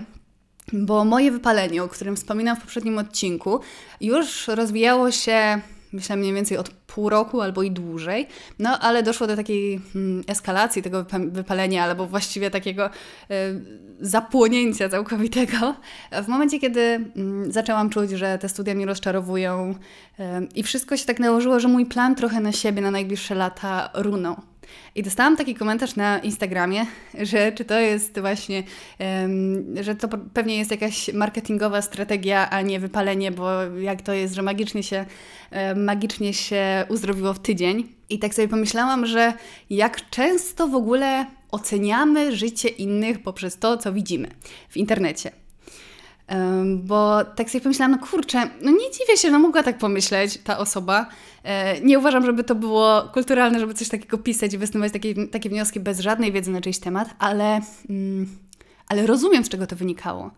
Bo 0.73 1.05
moje 1.05 1.31
wypalenie, 1.31 1.83
o 1.83 1.87
którym 1.87 2.15
wspominam 2.15 2.57
w 2.57 2.61
poprzednim 2.61 2.97
odcinku, 2.97 3.59
już 4.01 4.47
rozwijało 4.47 5.11
się 5.11 5.61
myślę 5.93 6.15
mniej 6.15 6.33
więcej 6.33 6.57
od 6.57 6.69
pół 6.69 7.09
roku 7.09 7.41
albo 7.41 7.63
i 7.63 7.71
dłużej, 7.71 8.27
no 8.59 8.79
ale 8.79 9.03
doszło 9.03 9.27
do 9.27 9.35
takiej 9.35 9.81
mm, 9.95 10.23
eskalacji 10.27 10.81
tego 10.81 11.05
wypalenia, 11.27 11.83
albo 11.83 12.07
właściwie 12.07 12.51
takiego 12.51 12.85
y, 12.85 12.91
zapłonięcia 14.01 14.89
całkowitego, 14.89 15.75
w 16.23 16.27
momencie, 16.27 16.59
kiedy 16.59 16.79
y, 16.79 17.51
zaczęłam 17.51 17.89
czuć, 17.89 18.11
że 18.11 18.37
te 18.37 18.49
studia 18.49 18.75
mnie 18.75 18.85
rozczarowują 18.85 19.75
y, 20.19 20.23
i 20.55 20.63
wszystko 20.63 20.97
się 20.97 21.05
tak 21.05 21.19
nałożyło, 21.19 21.59
że 21.59 21.67
mój 21.67 21.85
plan 21.85 22.15
trochę 22.15 22.39
na 22.39 22.51
siebie 22.51 22.81
na 22.81 22.91
najbliższe 22.91 23.35
lata 23.35 23.89
runął. 23.93 24.35
I 24.95 25.03
dostałam 25.03 25.37
taki 25.37 25.55
komentarz 25.55 25.95
na 25.95 26.19
Instagramie, 26.19 26.85
że 27.21 27.51
czy 27.51 27.65
to 27.65 27.79
jest 27.79 28.19
właśnie, 28.19 28.63
że 29.81 29.95
to 29.95 30.07
pewnie 30.33 30.57
jest 30.57 30.71
jakaś 30.71 31.13
marketingowa 31.13 31.81
strategia, 31.81 32.49
a 32.49 32.61
nie 32.61 32.79
wypalenie, 32.79 33.31
bo 33.31 33.61
jak 33.63 34.01
to 34.01 34.13
jest, 34.13 34.33
że 34.33 34.41
magicznie 34.41 34.83
się, 34.83 35.05
magicznie 35.75 36.33
się 36.33 36.85
uzdrowiło 36.89 37.33
w 37.33 37.39
tydzień. 37.39 37.87
I 38.09 38.19
tak 38.19 38.33
sobie 38.33 38.47
pomyślałam, 38.47 39.05
że 39.05 39.33
jak 39.69 40.09
często 40.09 40.67
w 40.67 40.75
ogóle 40.75 41.25
oceniamy 41.51 42.35
życie 42.35 42.69
innych 42.69 43.23
poprzez 43.23 43.57
to, 43.57 43.77
co 43.77 43.93
widzimy 43.93 44.27
w 44.69 44.77
internecie. 44.77 45.31
Bo 46.77 47.23
tak 47.23 47.49
sobie 47.49 47.61
pomyślałam, 47.61 47.91
no 47.91 48.07
kurczę, 48.07 48.49
no 48.61 48.71
nie 48.71 48.91
dziwię 48.91 49.17
się, 49.17 49.31
no 49.31 49.39
mogła 49.39 49.63
tak 49.63 49.77
pomyśleć 49.77 50.37
ta 50.43 50.57
osoba. 50.57 51.09
E, 51.43 51.81
nie 51.81 51.99
uważam, 51.99 52.25
żeby 52.25 52.43
to 52.43 52.55
było 52.55 53.09
kulturalne, 53.13 53.59
żeby 53.59 53.73
coś 53.73 53.89
takiego 53.89 54.17
pisać 54.17 54.53
i 54.53 54.57
występować 54.57 54.93
takie, 54.93 55.27
takie 55.27 55.49
wnioski 55.49 55.79
bez 55.79 55.99
żadnej 55.99 56.31
wiedzy 56.31 56.51
na 56.51 56.61
czyjś 56.61 56.79
temat, 56.79 57.09
ale, 57.19 57.61
mm, 57.89 58.27
ale 58.87 59.07
rozumiem, 59.07 59.45
z 59.45 59.49
czego 59.49 59.67
to 59.67 59.75
wynikało 59.75 60.31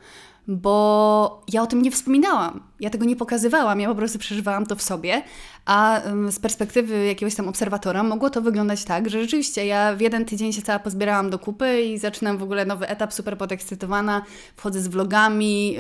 bo 0.48 1.44
ja 1.54 1.62
o 1.62 1.68
tym 1.68 1.82
nie 1.82 1.92
wspominałam. 1.92 2.64
Ja 2.80 2.90
tego 2.90 3.06
nie 3.06 3.16
pokazywałam, 3.16 3.80
ja 3.80 3.90
po 3.90 3.96
prostu 3.96 4.20
przeżywałam 4.20 4.66
to 4.66 4.76
w 4.76 4.82
sobie, 4.82 5.22
a 5.66 6.02
z 6.30 6.40
perspektywy 6.40 7.06
jakiegoś 7.06 7.36
tam 7.36 7.48
obserwatora 7.48 8.04
mogło 8.04 8.30
to 8.30 8.42
wyglądać 8.42 8.84
tak, 8.84 9.10
że 9.10 9.22
rzeczywiście 9.22 9.66
ja 9.66 9.96
w 9.96 10.02
jeden 10.02 10.26
tydzień 10.26 10.54
się 10.54 10.62
cała 10.62 10.80
pozbierałam 10.80 11.30
do 11.30 11.40
kupy 11.40 11.82
i 11.82 11.98
zaczynam 11.98 12.38
w 12.38 12.44
ogóle 12.44 12.66
nowy 12.66 12.88
etap, 12.88 13.14
super 13.14 13.38
podekscytowana, 13.38 14.22
wchodzę 14.56 14.82
z 14.82 14.88
vlogami, 14.88 15.78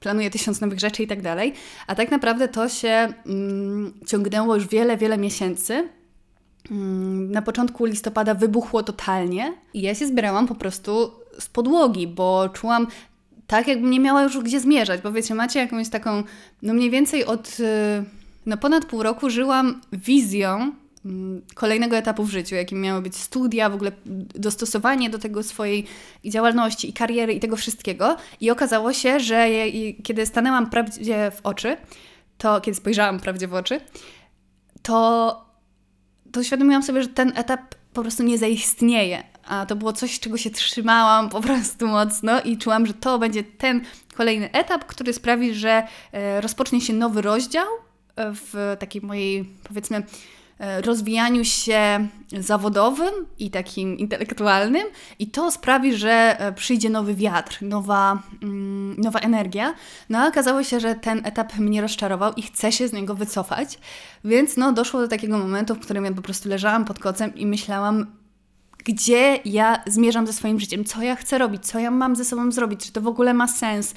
planuję 0.00 0.30
tysiąc 0.30 0.60
nowych 0.60 0.80
rzeczy 0.80 1.02
i 1.02 1.06
tak 1.06 1.22
dalej, 1.22 1.52
a 1.86 1.94
tak 1.94 2.10
naprawdę 2.10 2.48
to 2.48 2.68
się 2.68 3.12
um, 3.26 3.92
ciągnęło 4.06 4.54
już 4.54 4.66
wiele, 4.66 4.96
wiele 4.96 5.18
miesięcy, 5.18 5.88
mm, 6.70 7.32
na 7.32 7.42
początku 7.42 7.84
listopada 7.84 8.34
wybuchło 8.34 8.82
totalnie 8.82 9.54
i 9.74 9.82
ja 9.82 9.94
się 9.94 10.06
zbierałam 10.06 10.46
po 10.46 10.54
prostu 10.54 11.12
z 11.38 11.48
podłogi, 11.48 12.06
bo 12.06 12.48
czułam 12.48 12.86
tak 13.50 13.68
jakbym 13.68 13.90
nie 13.90 14.00
miała 14.00 14.22
już 14.22 14.38
gdzie 14.38 14.60
zmierzać, 14.60 15.00
bo 15.00 15.12
wiecie, 15.12 15.34
macie 15.34 15.58
jakąś 15.58 15.88
taką, 15.88 16.22
no 16.62 16.74
mniej 16.74 16.90
więcej 16.90 17.24
od 17.24 17.60
y, 17.60 18.04
no 18.46 18.56
ponad 18.56 18.84
pół 18.84 19.02
roku 19.02 19.30
żyłam 19.30 19.80
wizją 19.92 20.72
mm, 21.04 21.42
kolejnego 21.54 21.96
etapu 21.96 22.24
w 22.24 22.30
życiu, 22.30 22.54
jakim 22.54 22.80
miały 22.80 23.02
być 23.02 23.16
studia, 23.16 23.70
w 23.70 23.74
ogóle 23.74 23.92
dostosowanie 24.34 25.10
do 25.10 25.18
tego 25.18 25.42
swojej 25.42 25.86
działalności, 26.24 26.90
i 26.90 26.92
kariery, 26.92 27.32
i 27.32 27.40
tego 27.40 27.56
wszystkiego. 27.56 28.16
I 28.40 28.50
okazało 28.50 28.92
się, 28.92 29.20
że 29.20 29.48
kiedy 30.02 30.26
stanęłam 30.26 30.70
prawdzie 30.70 31.30
w 31.30 31.40
oczy, 31.46 31.76
to 32.38 32.60
kiedy 32.60 32.76
spojrzałam 32.76 33.20
prawdzie 33.20 33.48
w 33.48 33.54
oczy, 33.54 33.80
to, 34.82 35.44
to 36.32 36.40
uświadomiłam 36.40 36.82
sobie, 36.82 37.02
że 37.02 37.08
ten 37.08 37.32
etap 37.36 37.74
po 37.92 38.02
prostu 38.02 38.22
nie 38.22 38.38
zaistnieje 38.38 39.29
a 39.50 39.66
to 39.66 39.76
było 39.76 39.92
coś, 39.92 40.20
czego 40.20 40.36
się 40.36 40.50
trzymałam 40.50 41.28
po 41.28 41.40
prostu 41.40 41.88
mocno 41.88 42.40
i 42.40 42.58
czułam, 42.58 42.86
że 42.86 42.94
to 42.94 43.18
będzie 43.18 43.44
ten 43.44 43.80
kolejny 44.14 44.52
etap, 44.52 44.84
który 44.84 45.12
sprawi, 45.12 45.54
że 45.54 45.82
e, 46.12 46.40
rozpocznie 46.40 46.80
się 46.80 46.92
nowy 46.92 47.22
rozdział 47.22 47.66
e, 48.16 48.32
w 48.34 48.76
takiej 48.78 49.02
mojej, 49.02 49.44
powiedzmy, 49.68 50.02
e, 50.58 50.80
rozwijaniu 50.82 51.44
się 51.44 52.08
zawodowym 52.38 53.14
i 53.38 53.50
takim 53.50 53.98
intelektualnym, 53.98 54.82
i 55.18 55.26
to 55.26 55.50
sprawi, 55.50 55.96
że 55.96 56.36
przyjdzie 56.56 56.90
nowy 56.90 57.14
wiatr, 57.14 57.62
nowa, 57.62 58.22
mm, 58.42 59.00
nowa 59.00 59.18
energia. 59.18 59.74
No 60.08 60.18
a 60.18 60.28
okazało 60.28 60.64
się, 60.64 60.80
że 60.80 60.94
ten 60.94 61.20
etap 61.24 61.58
mnie 61.58 61.82
rozczarował 61.82 62.32
i 62.32 62.42
chcę 62.42 62.72
się 62.72 62.88
z 62.88 62.92
niego 62.92 63.14
wycofać, 63.14 63.78
więc 64.24 64.56
no 64.56 64.72
doszło 64.72 65.00
do 65.00 65.08
takiego 65.08 65.38
momentu, 65.38 65.74
w 65.74 65.80
którym 65.80 66.04
ja 66.04 66.12
po 66.12 66.22
prostu 66.22 66.48
leżałam 66.48 66.84
pod 66.84 66.98
kocem 66.98 67.34
i 67.34 67.46
myślałam, 67.46 68.19
gdzie 68.84 69.38
ja 69.44 69.82
zmierzam 69.86 70.26
ze 70.26 70.32
swoim 70.32 70.60
życiem, 70.60 70.84
co 70.84 71.02
ja 71.02 71.16
chcę 71.16 71.38
robić, 71.38 71.66
co 71.66 71.78
ja 71.78 71.90
mam 71.90 72.16
ze 72.16 72.24
sobą 72.24 72.52
zrobić, 72.52 72.86
czy 72.86 72.92
to 72.92 73.00
w 73.00 73.06
ogóle 73.06 73.34
ma 73.34 73.48
sens. 73.48 73.94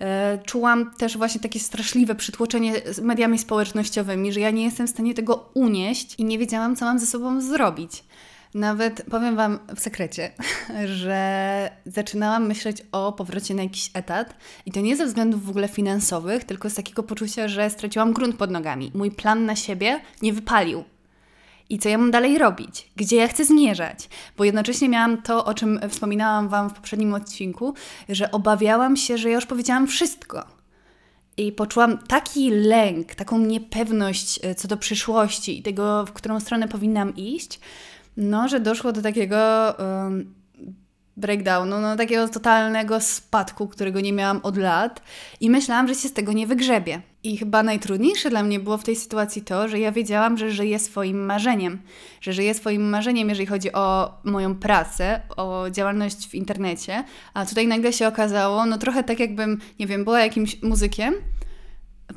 E, 0.00 0.38
czułam 0.44 0.90
też 0.90 1.16
właśnie 1.16 1.40
takie 1.40 1.60
straszliwe 1.60 2.14
przytłoczenie 2.14 2.72
mediami 3.02 3.38
społecznościowymi, 3.38 4.32
że 4.32 4.40
ja 4.40 4.50
nie 4.50 4.64
jestem 4.64 4.86
w 4.86 4.90
stanie 4.90 5.14
tego 5.14 5.50
unieść 5.54 6.14
i 6.18 6.24
nie 6.24 6.38
wiedziałam, 6.38 6.76
co 6.76 6.84
mam 6.84 6.98
ze 6.98 7.06
sobą 7.06 7.40
zrobić. 7.40 8.04
Nawet 8.54 9.04
powiem 9.10 9.36
Wam 9.36 9.58
w 9.76 9.80
sekrecie, 9.80 10.30
że 11.02 11.70
zaczynałam 11.86 12.46
myśleć 12.46 12.82
o 12.92 13.12
powrocie 13.12 13.54
na 13.54 13.62
jakiś 13.62 13.90
etat 13.94 14.34
i 14.66 14.72
to 14.72 14.80
nie 14.80 14.96
ze 14.96 15.06
względów 15.06 15.44
w 15.44 15.50
ogóle 15.50 15.68
finansowych, 15.68 16.44
tylko 16.44 16.70
z 16.70 16.74
takiego 16.74 17.02
poczucia, 17.02 17.48
że 17.48 17.70
straciłam 17.70 18.12
grunt 18.12 18.36
pod 18.36 18.50
nogami. 18.50 18.90
Mój 18.94 19.10
plan 19.10 19.46
na 19.46 19.56
siebie 19.56 20.00
nie 20.22 20.32
wypalił. 20.32 20.84
I 21.72 21.78
co 21.78 21.88
ja 21.88 21.98
mam 21.98 22.10
dalej 22.10 22.38
robić, 22.38 22.90
gdzie 22.96 23.16
ja 23.16 23.28
chcę 23.28 23.44
zmierzać, 23.44 24.08
bo 24.36 24.44
jednocześnie 24.44 24.88
miałam 24.88 25.22
to, 25.22 25.44
o 25.44 25.54
czym 25.54 25.80
wspominałam 25.88 26.48
Wam 26.48 26.70
w 26.70 26.72
poprzednim 26.72 27.14
odcinku, 27.14 27.74
że 28.08 28.30
obawiałam 28.30 28.96
się, 28.96 29.18
że 29.18 29.28
ja 29.28 29.34
już 29.34 29.46
powiedziałam 29.46 29.86
wszystko. 29.86 30.44
I 31.36 31.52
poczułam 31.52 31.98
taki 31.98 32.50
lęk, 32.50 33.14
taką 33.14 33.38
niepewność 33.38 34.40
e, 34.42 34.54
co 34.54 34.68
do 34.68 34.76
przyszłości 34.76 35.58
i 35.58 35.62
tego, 35.62 36.06
w 36.06 36.12
którą 36.12 36.40
stronę 36.40 36.68
powinnam 36.68 37.16
iść, 37.16 37.60
no, 38.16 38.48
że 38.48 38.60
doszło 38.60 38.92
do 38.92 39.02
takiego 39.02 39.74
um, 39.78 40.34
breakdownu, 41.16 41.80
no, 41.80 41.96
takiego 41.96 42.28
totalnego 42.28 43.00
spadku, 43.00 43.68
którego 43.68 44.00
nie 44.00 44.12
miałam 44.12 44.40
od 44.42 44.56
lat 44.56 45.02
i 45.40 45.50
myślałam, 45.50 45.88
że 45.88 45.94
się 45.94 46.08
z 46.08 46.12
tego 46.12 46.32
nie 46.32 46.46
wygrzebie. 46.46 47.02
I 47.24 47.36
chyba 47.36 47.62
najtrudniejsze 47.62 48.30
dla 48.30 48.42
mnie 48.42 48.60
było 48.60 48.78
w 48.78 48.84
tej 48.84 48.96
sytuacji 48.96 49.42
to, 49.42 49.68
że 49.68 49.78
ja 49.78 49.92
wiedziałam, 49.92 50.38
że 50.38 50.50
żyję 50.50 50.78
swoim 50.78 51.24
marzeniem, 51.24 51.82
że 52.20 52.32
żyję 52.32 52.54
swoim 52.54 52.90
marzeniem, 52.90 53.28
jeżeli 53.28 53.46
chodzi 53.46 53.72
o 53.72 54.14
moją 54.24 54.54
pracę, 54.54 55.20
o 55.36 55.70
działalność 55.70 56.28
w 56.28 56.34
internecie, 56.34 57.04
a 57.34 57.46
tutaj 57.46 57.66
nagle 57.66 57.92
się 57.92 58.08
okazało, 58.08 58.66
no 58.66 58.78
trochę 58.78 59.04
tak 59.04 59.20
jakbym, 59.20 59.60
nie 59.80 59.86
wiem, 59.86 60.04
była 60.04 60.20
jakimś 60.20 60.62
muzykiem, 60.62 61.14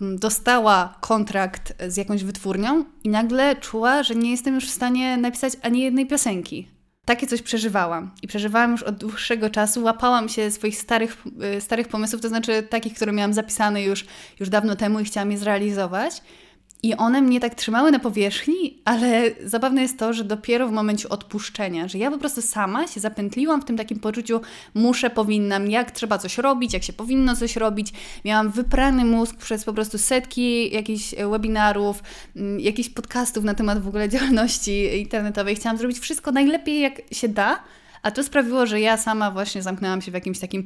dostała 0.02 0.98
kontrakt 1.02 1.74
z 1.88 1.98
jakąś 1.98 2.24
wytwórnią 2.24 2.86
i 3.04 3.10
nagle 3.10 3.56
czuła, 3.56 4.04
że 4.04 4.16
nie 4.16 4.32
jestem 4.32 4.56
już 4.56 4.66
w 4.66 4.74
stanie 4.74 5.18
napisać 5.18 5.54
ani 5.62 5.82
jednej 5.82 6.08
piosenki. 6.08 6.75
Takie 7.06 7.28
coś 7.28 7.42
przeżywałam 7.42 8.12
i 8.22 8.28
przeżywałam 8.28 8.72
już 8.72 8.84
od 8.84 8.96
dłuższego 8.96 9.50
czasu. 9.50 9.84
Łapałam 9.84 10.30
się 10.30 10.52
swoich 10.52 10.78
starych, 10.78 11.24
y, 11.58 11.62
starych 11.62 11.88
pomysłów, 11.88 12.22
to 12.22 12.30
znaczy 12.30 12.64
takich, 12.64 12.94
które 12.94 13.12
miałam 13.12 13.34
zapisane 13.34 13.84
już, 13.84 14.06
już 14.40 14.50
dawno 14.50 14.76
temu 14.76 15.00
i 15.00 15.06
chciałam 15.06 15.32
je 15.32 15.38
zrealizować. 15.38 16.22
I 16.86 16.96
one 16.96 17.22
mnie 17.22 17.39
tak 17.39 17.56
trzymały 17.56 17.92
na 17.92 18.00
powierzchni, 18.00 18.77
ale 18.86 19.32
zabawne 19.46 19.82
jest 19.82 20.00
to, 20.00 20.13
że 20.13 20.24
dopiero 20.24 20.68
w 20.68 20.72
momencie 20.72 21.10
odpuszczenia, 21.10 21.88
że 21.88 21.98
ja 21.98 22.12
po 22.12 22.18
prostu 22.18 22.42
sama 22.42 22.88
się 22.88 23.00
zapętliłam 23.00 23.62
w 23.62 23.65
tym 23.65 23.77
takim 23.77 24.00
poczuciu, 24.00 24.42
muszę, 24.74 25.10
powinnam, 25.10 25.72
jak 25.72 25.92
trzeba 25.92 26.18
coś 26.18 26.38
robić, 26.38 26.74
jak 26.74 26.84
się 26.84 26.94
powinno 26.94 27.36
coś 27.36 27.56
robić. 27.56 27.94
Miałam 28.25 28.51
wyprany 28.51 29.06
mózg 29.06 29.36
przez 29.36 29.63
po 29.63 29.74
prostu 29.74 29.98
setki 29.98 30.74
jakichś 30.74 31.15
webinarów, 31.32 32.04
mm, 32.36 32.60
jakichś 32.60 32.89
podcastów 32.89 33.44
na 33.44 33.54
temat 33.54 33.82
w 33.82 33.88
ogóle 33.88 34.10
działalności 34.10 35.00
internetowej. 35.00 35.56
Chciałam 35.56 35.77
zrobić 35.77 36.00
wszystko 36.00 36.32
najlepiej, 36.32 36.82
jak 36.82 37.01
się 37.12 37.27
da. 37.27 37.60
A 38.01 38.12
to 38.12 38.24
sprawiło, 38.24 38.65
że 38.65 38.82
ja 38.82 38.98
sama 38.98 39.32
właśnie 39.32 39.62
zamknęłam 39.62 40.01
się 40.01 40.12
w 40.12 40.13
jakimś 40.13 40.39
takim 40.39 40.65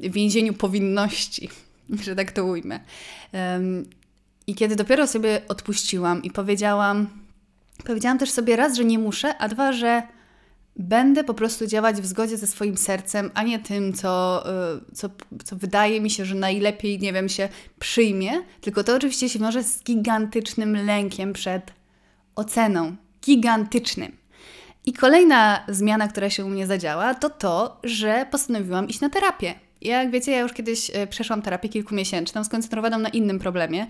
więzieniu 0.00 0.52
powinności, 0.52 1.48
że 2.04 2.16
tak 2.16 2.32
to 2.32 2.44
ujmę. 2.44 2.80
I 4.46 4.54
kiedy 4.54 4.76
dopiero 4.76 5.06
sobie 5.06 5.42
odpuściłam 5.48 6.22
i 6.22 6.30
powiedziałam, 6.30 7.06
powiedziałam 7.84 8.18
też 8.18 8.30
sobie 8.30 8.56
raz, 8.56 8.76
że 8.76 8.84
nie 8.84 8.98
muszę, 8.98 9.38
a 9.38 9.48
dwa, 9.48 9.72
że 9.72 10.02
będę 10.76 11.24
po 11.24 11.34
prostu 11.34 11.66
działać 11.66 11.96
w 11.96 12.06
zgodzie 12.06 12.36
ze 12.36 12.46
swoim 12.46 12.76
sercem, 12.76 13.30
a 13.34 13.42
nie 13.42 13.58
tym, 13.58 13.92
co, 13.92 14.42
y, 14.90 14.94
co, 14.94 15.10
co 15.44 15.56
wydaje 15.56 16.00
mi 16.00 16.10
się, 16.10 16.24
że 16.24 16.34
najlepiej, 16.34 16.98
nie 16.98 17.12
wiem, 17.12 17.28
się 17.28 17.48
przyjmie, 17.78 18.32
tylko 18.60 18.84
to 18.84 18.96
oczywiście 18.96 19.28
się 19.28 19.38
wiąże 19.38 19.62
z 19.62 19.82
gigantycznym 19.84 20.86
lękiem 20.86 21.32
przed 21.32 21.72
oceną. 22.34 22.96
Gigantycznym. 23.26 24.16
I 24.86 24.92
kolejna 24.92 25.64
zmiana, 25.68 26.08
która 26.08 26.30
się 26.30 26.44
u 26.44 26.48
mnie 26.48 26.66
zadziała, 26.66 27.14
to 27.14 27.30
to, 27.30 27.80
że 27.84 28.26
postanowiłam 28.30 28.88
iść 28.88 29.00
na 29.00 29.10
terapię. 29.10 29.54
Jak 29.82 30.10
wiecie, 30.10 30.32
ja 30.32 30.40
już 30.40 30.52
kiedyś 30.52 30.90
e, 30.94 31.06
przeszłam 31.06 31.42
terapię 31.42 31.68
kilkumiesięczną, 31.68 32.44
skoncentrowaną 32.44 32.98
na 32.98 33.08
innym 33.08 33.38
problemie, 33.38 33.86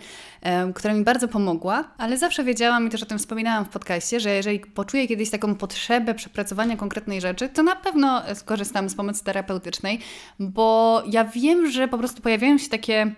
która 0.75 0.95
mi 0.95 1.05
bardzo 1.05 1.29
pomogła, 1.29 1.85
ale 1.99 2.19
zawsze 2.19 2.45
wiedziałam 2.45 2.87
i 2.87 2.91
też 2.91 3.03
o 3.03 3.07
tym 3.07 3.19
wspominałam 3.19 3.65
w 3.65 3.69
podcaście, 3.69 4.21
że 4.21 4.31
jeżeli 4.31 4.61
poczuję 4.61 5.09
kiedyś 5.09 5.31
taką 5.31 5.55
potrzebę 5.55 6.15
przepracowania 6.15 6.77
konkretnej 6.77 7.21
rzeczy, 7.21 7.49
to 7.49 7.63
na 7.63 7.77
pewno 7.77 8.23
skorzystam 8.35 8.89
z 8.89 8.95
pomocy 8.95 9.25
terapeutycznej, 9.25 9.99
bo 10.39 11.03
ja 11.07 11.25
wiem, 11.25 11.71
że 11.71 11.89
po 11.89 11.99
prostu 11.99 12.23
pojawiają 12.23 12.59
się 12.59 12.69
takie 12.69 13.15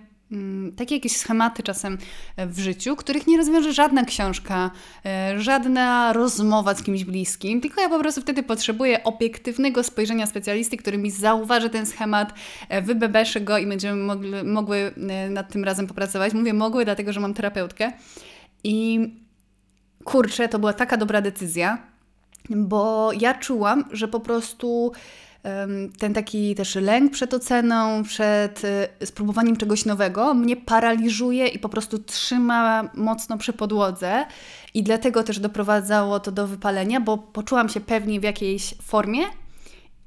takie 0.76 0.94
jakieś 0.94 1.16
schematy 1.16 1.62
czasem 1.62 1.98
e, 2.36 2.46
w 2.46 2.58
życiu, 2.58 2.96
których 2.96 3.26
nie 3.26 3.36
rozwiąże 3.36 3.72
żadna 3.72 4.04
książka, 4.04 4.70
e, 5.06 5.40
żadna 5.40 6.12
rozmowa 6.12 6.74
z 6.74 6.82
kimś 6.82 7.04
bliskim, 7.04 7.60
tylko 7.60 7.80
ja 7.80 7.88
po 7.88 7.98
prostu 7.98 8.20
wtedy 8.20 8.42
potrzebuję 8.42 9.04
obiektywnego 9.04 9.82
spojrzenia 9.82 10.26
specjalisty, 10.26 10.76
który 10.76 10.98
mi 10.98 11.10
zauważy 11.10 11.70
ten 11.70 11.86
schemat, 11.86 12.34
e, 12.68 12.82
wybebeszy 12.82 13.40
go 13.40 13.58
i 13.58 13.66
będziemy 13.66 14.04
mogli, 14.04 14.30
mogły 14.44 14.92
nad 15.30 15.52
tym 15.52 15.64
razem 15.64 15.86
popracować. 15.86 16.32
Mówię 16.32 16.52
mogły, 16.52 16.84
dlatego 16.84 17.12
że 17.12 17.20
mam 17.20 17.34
terapeutkę. 17.34 17.92
I 18.64 19.08
kurczę, 20.04 20.48
to 20.48 20.58
była 20.58 20.72
taka 20.72 20.96
dobra 20.96 21.20
decyzja, 21.20 21.78
bo 22.50 23.10
ja 23.20 23.34
czułam, 23.34 23.84
że 23.92 24.08
po 24.08 24.20
prostu 24.20 24.92
ten 25.98 26.14
taki 26.14 26.54
też 26.54 26.74
lęk 26.74 27.12
przed 27.12 27.34
oceną, 27.34 28.02
przed 28.02 28.62
y, 29.02 29.06
spróbowaniem 29.06 29.56
czegoś 29.56 29.84
nowego 29.84 30.34
mnie 30.34 30.56
paraliżuje 30.56 31.46
i 31.46 31.58
po 31.58 31.68
prostu 31.68 31.98
trzyma 31.98 32.90
mocno 32.94 33.38
przy 33.38 33.52
podłodze 33.52 34.26
i 34.74 34.82
dlatego 34.82 35.22
też 35.22 35.38
doprowadzało 35.38 36.20
to 36.20 36.32
do 36.32 36.46
wypalenia, 36.46 37.00
bo 37.00 37.18
poczułam 37.18 37.68
się 37.68 37.80
pewnie 37.80 38.20
w 38.20 38.22
jakiejś 38.22 38.74
formie 38.82 39.22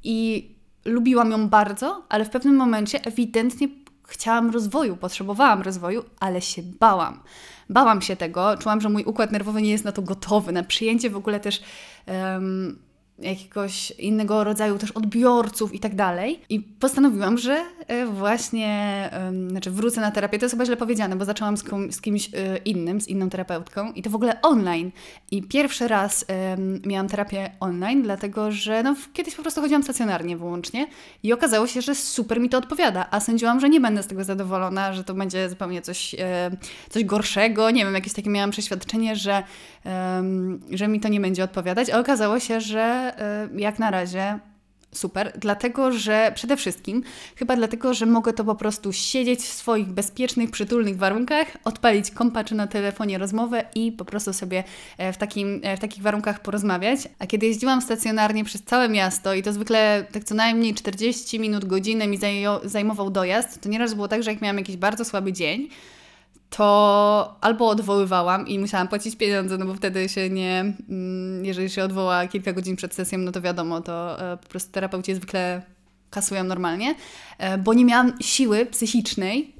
i 0.03 0.49
lubiłam 0.85 1.31
ją 1.31 1.49
bardzo, 1.49 2.03
ale 2.09 2.25
w 2.25 2.29
pewnym 2.29 2.55
momencie 2.55 3.05
ewidentnie 3.05 3.67
chciałam 4.07 4.51
rozwoju, 4.51 4.97
potrzebowałam 4.97 5.61
rozwoju, 5.61 6.03
ale 6.19 6.41
się 6.41 6.61
bałam. 6.79 7.19
Bałam 7.69 8.01
się 8.01 8.15
tego, 8.15 8.57
czułam, 8.57 8.81
że 8.81 8.89
mój 8.89 9.03
układ 9.03 9.31
nerwowy 9.31 9.61
nie 9.61 9.71
jest 9.71 9.85
na 9.85 9.91
to 9.91 10.01
gotowy, 10.01 10.51
na 10.51 10.63
przyjęcie 10.63 11.09
w 11.09 11.17
ogóle 11.17 11.39
też 11.39 11.61
um, 12.07 12.84
jakiegoś 13.19 13.91
innego 13.91 14.43
rodzaju 14.43 14.77
też 14.77 14.91
odbiorców 14.91 15.73
i 15.73 15.79
tak 15.79 15.95
dalej. 15.95 16.39
I 16.49 16.59
postanowiłam, 16.59 17.37
że 17.37 17.65
e, 17.87 18.05
właśnie, 18.05 19.09
znaczy 19.47 19.71
wrócę 19.71 20.01
na 20.01 20.11
terapię, 20.11 20.39
to 20.39 20.45
jest 20.45 20.53
chyba 20.53 20.65
źle 20.65 20.77
powiedziane, 20.77 21.15
bo 21.15 21.25
zaczęłam 21.25 21.57
z, 21.57 21.63
z 21.89 22.01
kimś 22.01 22.29
e, 22.33 22.57
innym, 22.57 23.01
z 23.01 23.07
inną 23.07 23.29
terapeutką 23.29 23.91
i 23.91 24.01
to 24.01 24.09
w 24.09 24.15
ogóle 24.15 24.41
online. 24.41 24.91
I 25.31 25.43
pierwszy 25.43 25.87
raz 25.87 26.25
miałam 26.85 27.07
terapię 27.07 27.51
online, 27.59 28.03
dlatego 28.03 28.51
że 28.51 28.83
no, 28.83 28.95
kiedyś 29.13 29.35
po 29.35 29.41
prostu 29.41 29.61
chodziłam 29.61 29.83
stacjonarnie 29.83 30.37
wyłącznie 30.37 30.87
i 31.23 31.33
okazało 31.33 31.67
się, 31.67 31.81
że 31.81 31.95
super 31.95 32.39
mi 32.39 32.49
to 32.49 32.57
odpowiada, 32.57 33.07
a 33.11 33.19
sądziłam, 33.19 33.59
że 33.59 33.69
nie 33.69 33.81
będę 33.81 34.03
z 34.03 34.07
tego 34.07 34.23
zadowolona, 34.23 34.93
że 34.93 35.03
to 35.03 35.13
będzie 35.13 35.49
zupełnie 35.49 35.81
coś, 35.81 36.15
e, 36.15 36.51
coś 36.89 37.03
gorszego, 37.03 37.71
nie 37.71 37.85
wiem, 37.85 37.93
jakieś 37.93 38.13
takie 38.13 38.29
miałam 38.29 38.51
przeświadczenie, 38.51 39.15
że, 39.15 39.43
że 40.71 40.87
mi 40.87 40.99
to 40.99 41.09
nie 41.09 41.19
będzie 41.19 41.43
odpowiadać, 41.43 41.89
a 41.89 41.99
okazało 41.99 42.39
się, 42.39 42.61
że 42.61 43.04
Y, 43.09 43.61
jak 43.61 43.79
na 43.79 43.91
razie 43.91 44.39
super, 44.97 45.31
dlatego 45.39 45.91
że 45.91 46.31
przede 46.35 46.57
wszystkim, 46.57 47.03
chyba 47.35 47.55
dlatego, 47.55 47.93
że 47.93 48.05
mogę 48.05 48.33
to 48.33 48.43
po 48.43 48.55
prostu 48.55 48.93
siedzieć 48.93 49.39
w 49.39 49.53
swoich 49.53 49.87
bezpiecznych, 49.87 50.51
przytulnych 50.51 50.97
warunkach, 50.97 51.47
odpalić 51.63 52.11
kompa 52.11 52.43
czy 52.43 52.55
na 52.55 52.67
telefonie 52.67 53.17
rozmowę 53.17 53.65
i 53.75 53.91
po 53.91 54.05
prostu 54.05 54.33
sobie 54.33 54.63
e, 54.97 55.13
w, 55.13 55.17
takim, 55.17 55.61
e, 55.63 55.77
w 55.77 55.79
takich 55.79 56.03
warunkach 56.03 56.41
porozmawiać. 56.41 56.99
A 57.19 57.27
kiedy 57.27 57.45
jeździłam 57.45 57.81
stacjonarnie 57.81 58.43
przez 58.43 58.63
całe 58.63 58.89
miasto 58.89 59.33
i 59.33 59.43
to 59.43 59.53
zwykle 59.53 60.05
tak 60.11 60.23
co 60.23 60.35
najmniej 60.35 60.73
40 60.73 61.39
minut, 61.39 61.65
godzinę 61.65 62.07
mi 62.07 62.19
zajmował 62.63 63.09
dojazd, 63.09 63.61
to 63.61 63.69
nieraz 63.69 63.93
było 63.93 64.07
tak, 64.07 64.23
że 64.23 64.31
jak 64.31 64.41
miałam 64.41 64.57
jakiś 64.57 64.77
bardzo 64.77 65.05
słaby 65.05 65.33
dzień, 65.33 65.69
to 66.57 67.37
albo 67.41 67.67
odwoływałam 67.67 68.47
i 68.47 68.59
musiałam 68.59 68.87
płacić 68.87 69.15
pieniądze, 69.15 69.57
no 69.57 69.65
bo 69.65 69.73
wtedy 69.73 70.09
się 70.09 70.29
nie, 70.29 70.73
mm, 70.89 71.45
jeżeli 71.45 71.69
się 71.69 71.83
odwoła 71.83 72.27
kilka 72.27 72.53
godzin 72.53 72.75
przed 72.75 72.93
sesją, 72.93 73.19
no 73.19 73.31
to 73.31 73.41
wiadomo, 73.41 73.81
to 73.81 74.21
e, 74.33 74.37
po 74.37 74.47
prostu 74.47 74.71
terapeuci 74.71 75.15
zwykle 75.15 75.61
kasują 76.09 76.43
normalnie, 76.43 76.95
e, 77.37 77.57
bo 77.57 77.73
nie 77.73 77.85
miałam 77.85 78.13
siły 78.21 78.65
psychicznej 78.65 79.55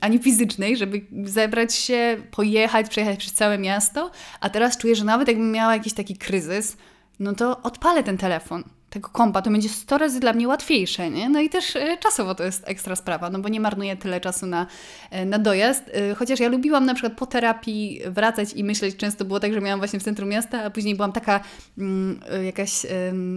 ani 0.00 0.18
fizycznej, 0.18 0.76
żeby 0.76 1.00
zebrać 1.24 1.74
się, 1.74 2.16
pojechać, 2.30 2.88
przejechać 2.88 3.18
przez 3.18 3.32
całe 3.32 3.58
miasto, 3.58 4.10
a 4.40 4.50
teraz 4.50 4.78
czuję, 4.78 4.96
że 4.96 5.04
nawet 5.04 5.28
jakbym 5.28 5.52
miała 5.52 5.74
jakiś 5.74 5.92
taki 5.92 6.16
kryzys, 6.16 6.76
no 7.20 7.32
to 7.32 7.62
odpalę 7.62 8.02
ten 8.02 8.18
telefon 8.18 8.64
tego 8.90 9.08
kompa, 9.08 9.42
to 9.42 9.50
będzie 9.50 9.68
100 9.68 9.98
razy 9.98 10.20
dla 10.20 10.32
mnie 10.32 10.48
łatwiejsze, 10.48 11.10
nie? 11.10 11.28
No 11.28 11.40
i 11.40 11.48
też 11.48 11.76
e, 11.76 11.96
czasowo 11.96 12.34
to 12.34 12.44
jest 12.44 12.68
ekstra 12.68 12.96
sprawa, 12.96 13.30
no 13.30 13.38
bo 13.38 13.48
nie 13.48 13.60
marnuję 13.60 13.96
tyle 13.96 14.20
czasu 14.20 14.46
na, 14.46 14.66
e, 15.10 15.24
na 15.24 15.38
dojazd. 15.38 15.90
E, 15.94 16.14
chociaż 16.14 16.40
ja 16.40 16.48
lubiłam 16.48 16.86
na 16.86 16.94
przykład 16.94 17.12
po 17.12 17.26
terapii 17.26 18.00
wracać 18.06 18.52
i 18.52 18.64
myśleć, 18.64 18.96
często 18.96 19.24
było 19.24 19.40
tak, 19.40 19.52
że 19.52 19.60
miałam 19.60 19.80
właśnie 19.80 20.00
w 20.00 20.02
centrum 20.02 20.28
miasta, 20.28 20.64
a 20.64 20.70
później 20.70 20.94
byłam 20.94 21.12
taka 21.12 21.40
mm, 21.78 22.20
jakaś 22.44 22.86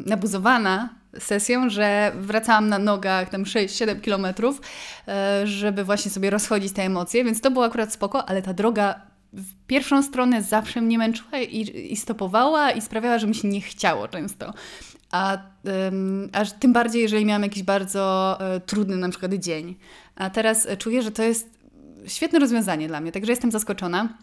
nabuzowana 0.05 0.89
sesją, 1.19 1.69
że 1.69 2.11
wracałam 2.15 2.69
na 2.69 2.79
nogach 2.79 3.29
tam 3.29 3.43
6-7 3.43 4.01
kilometrów, 4.01 4.61
żeby 5.43 5.83
właśnie 5.83 6.11
sobie 6.11 6.29
rozchodzić 6.29 6.73
te 6.73 6.83
emocje, 6.83 7.23
więc 7.23 7.41
to 7.41 7.51
było 7.51 7.65
akurat 7.65 7.93
spoko, 7.93 8.29
ale 8.29 8.41
ta 8.41 8.53
droga 8.53 9.01
w 9.33 9.65
pierwszą 9.67 10.03
stronę 10.03 10.43
zawsze 10.43 10.81
mnie 10.81 10.97
męczyła 10.97 11.39
i, 11.39 11.91
i 11.93 11.95
stopowała 11.95 12.71
i 12.71 12.81
sprawiała, 12.81 13.19
że 13.19 13.27
mi 13.27 13.35
się 13.35 13.47
nie 13.47 13.61
chciało 13.61 14.07
często 14.07 14.53
a 15.13 15.37
um, 15.63 16.29
aż 16.31 16.51
tym 16.51 16.73
bardziej, 16.73 17.01
jeżeli 17.01 17.25
miałam 17.25 17.43
jakiś 17.43 17.63
bardzo 17.63 18.37
e, 18.39 18.59
trudny 18.59 18.97
na 18.97 19.09
przykład 19.09 19.33
dzień. 19.33 19.75
A 20.15 20.29
teraz 20.29 20.67
czuję, 20.77 21.01
że 21.01 21.11
to 21.11 21.23
jest 21.23 21.49
świetne 22.07 22.39
rozwiązanie 22.39 22.87
dla 22.87 23.01
mnie, 23.01 23.11
także 23.11 23.31
jestem 23.31 23.51
zaskoczona. 23.51 24.17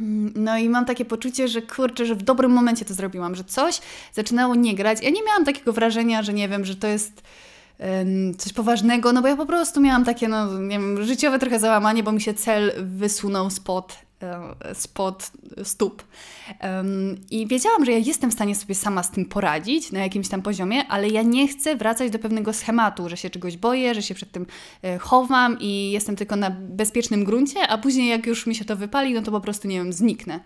Mm, 0.00 0.32
no 0.36 0.58
i 0.58 0.68
mam 0.68 0.84
takie 0.84 1.04
poczucie, 1.04 1.48
że 1.48 1.62
kurczę, 1.62 2.06
że 2.06 2.14
w 2.14 2.22
dobrym 2.22 2.50
momencie 2.50 2.84
to 2.84 2.94
zrobiłam, 2.94 3.34
że 3.34 3.44
coś 3.44 3.80
zaczynało 4.12 4.54
nie 4.54 4.74
grać. 4.74 5.02
Ja 5.02 5.10
nie 5.10 5.22
miałam 5.22 5.44
takiego 5.44 5.72
wrażenia, 5.72 6.22
że 6.22 6.32
nie 6.32 6.48
wiem, 6.48 6.64
że 6.64 6.76
to 6.76 6.86
jest 6.86 7.22
coś 8.38 8.52
poważnego, 8.52 9.12
no 9.12 9.22
bo 9.22 9.28
ja 9.28 9.36
po 9.36 9.46
prostu 9.46 9.80
miałam 9.80 10.04
takie, 10.04 10.28
no 10.28 10.58
nie 10.58 10.78
wiem, 10.78 11.04
życiowe 11.04 11.38
trochę 11.38 11.60
załamanie, 11.60 12.02
bo 12.02 12.12
mi 12.12 12.20
się 12.20 12.34
cel 12.34 12.72
wysunął 12.76 13.50
spod 13.50 13.96
E, 13.96 14.09
spod 14.74 15.30
stóp. 15.64 16.04
I 17.30 17.46
wiedziałam, 17.46 17.84
że 17.84 17.92
ja 17.92 17.98
jestem 17.98 18.30
w 18.30 18.34
stanie 18.34 18.54
sobie 18.54 18.74
sama 18.74 19.02
z 19.02 19.10
tym 19.10 19.24
poradzić 19.24 19.92
na 19.92 20.00
jakimś 20.00 20.28
tam 20.28 20.42
poziomie, 20.42 20.86
ale 20.88 21.08
ja 21.08 21.22
nie 21.22 21.48
chcę 21.48 21.76
wracać 21.76 22.10
do 22.10 22.18
pewnego 22.18 22.52
schematu, 22.52 23.08
że 23.08 23.16
się 23.16 23.30
czegoś 23.30 23.56
boję, 23.56 23.94
że 23.94 24.02
się 24.02 24.14
przed 24.14 24.32
tym 24.32 24.46
e, 24.82 24.98
chowam 24.98 25.56
i 25.60 25.90
jestem 25.90 26.16
tylko 26.16 26.36
na 26.36 26.50
bezpiecznym 26.50 27.24
gruncie, 27.24 27.68
a 27.68 27.78
później 27.78 28.08
jak 28.08 28.26
już 28.26 28.46
mi 28.46 28.54
się 28.54 28.64
to 28.64 28.76
wypali, 28.76 29.14
no 29.14 29.22
to 29.22 29.30
po 29.30 29.40
prostu, 29.40 29.68
nie 29.68 29.78
wiem, 29.78 29.92
zniknę. 29.92 30.40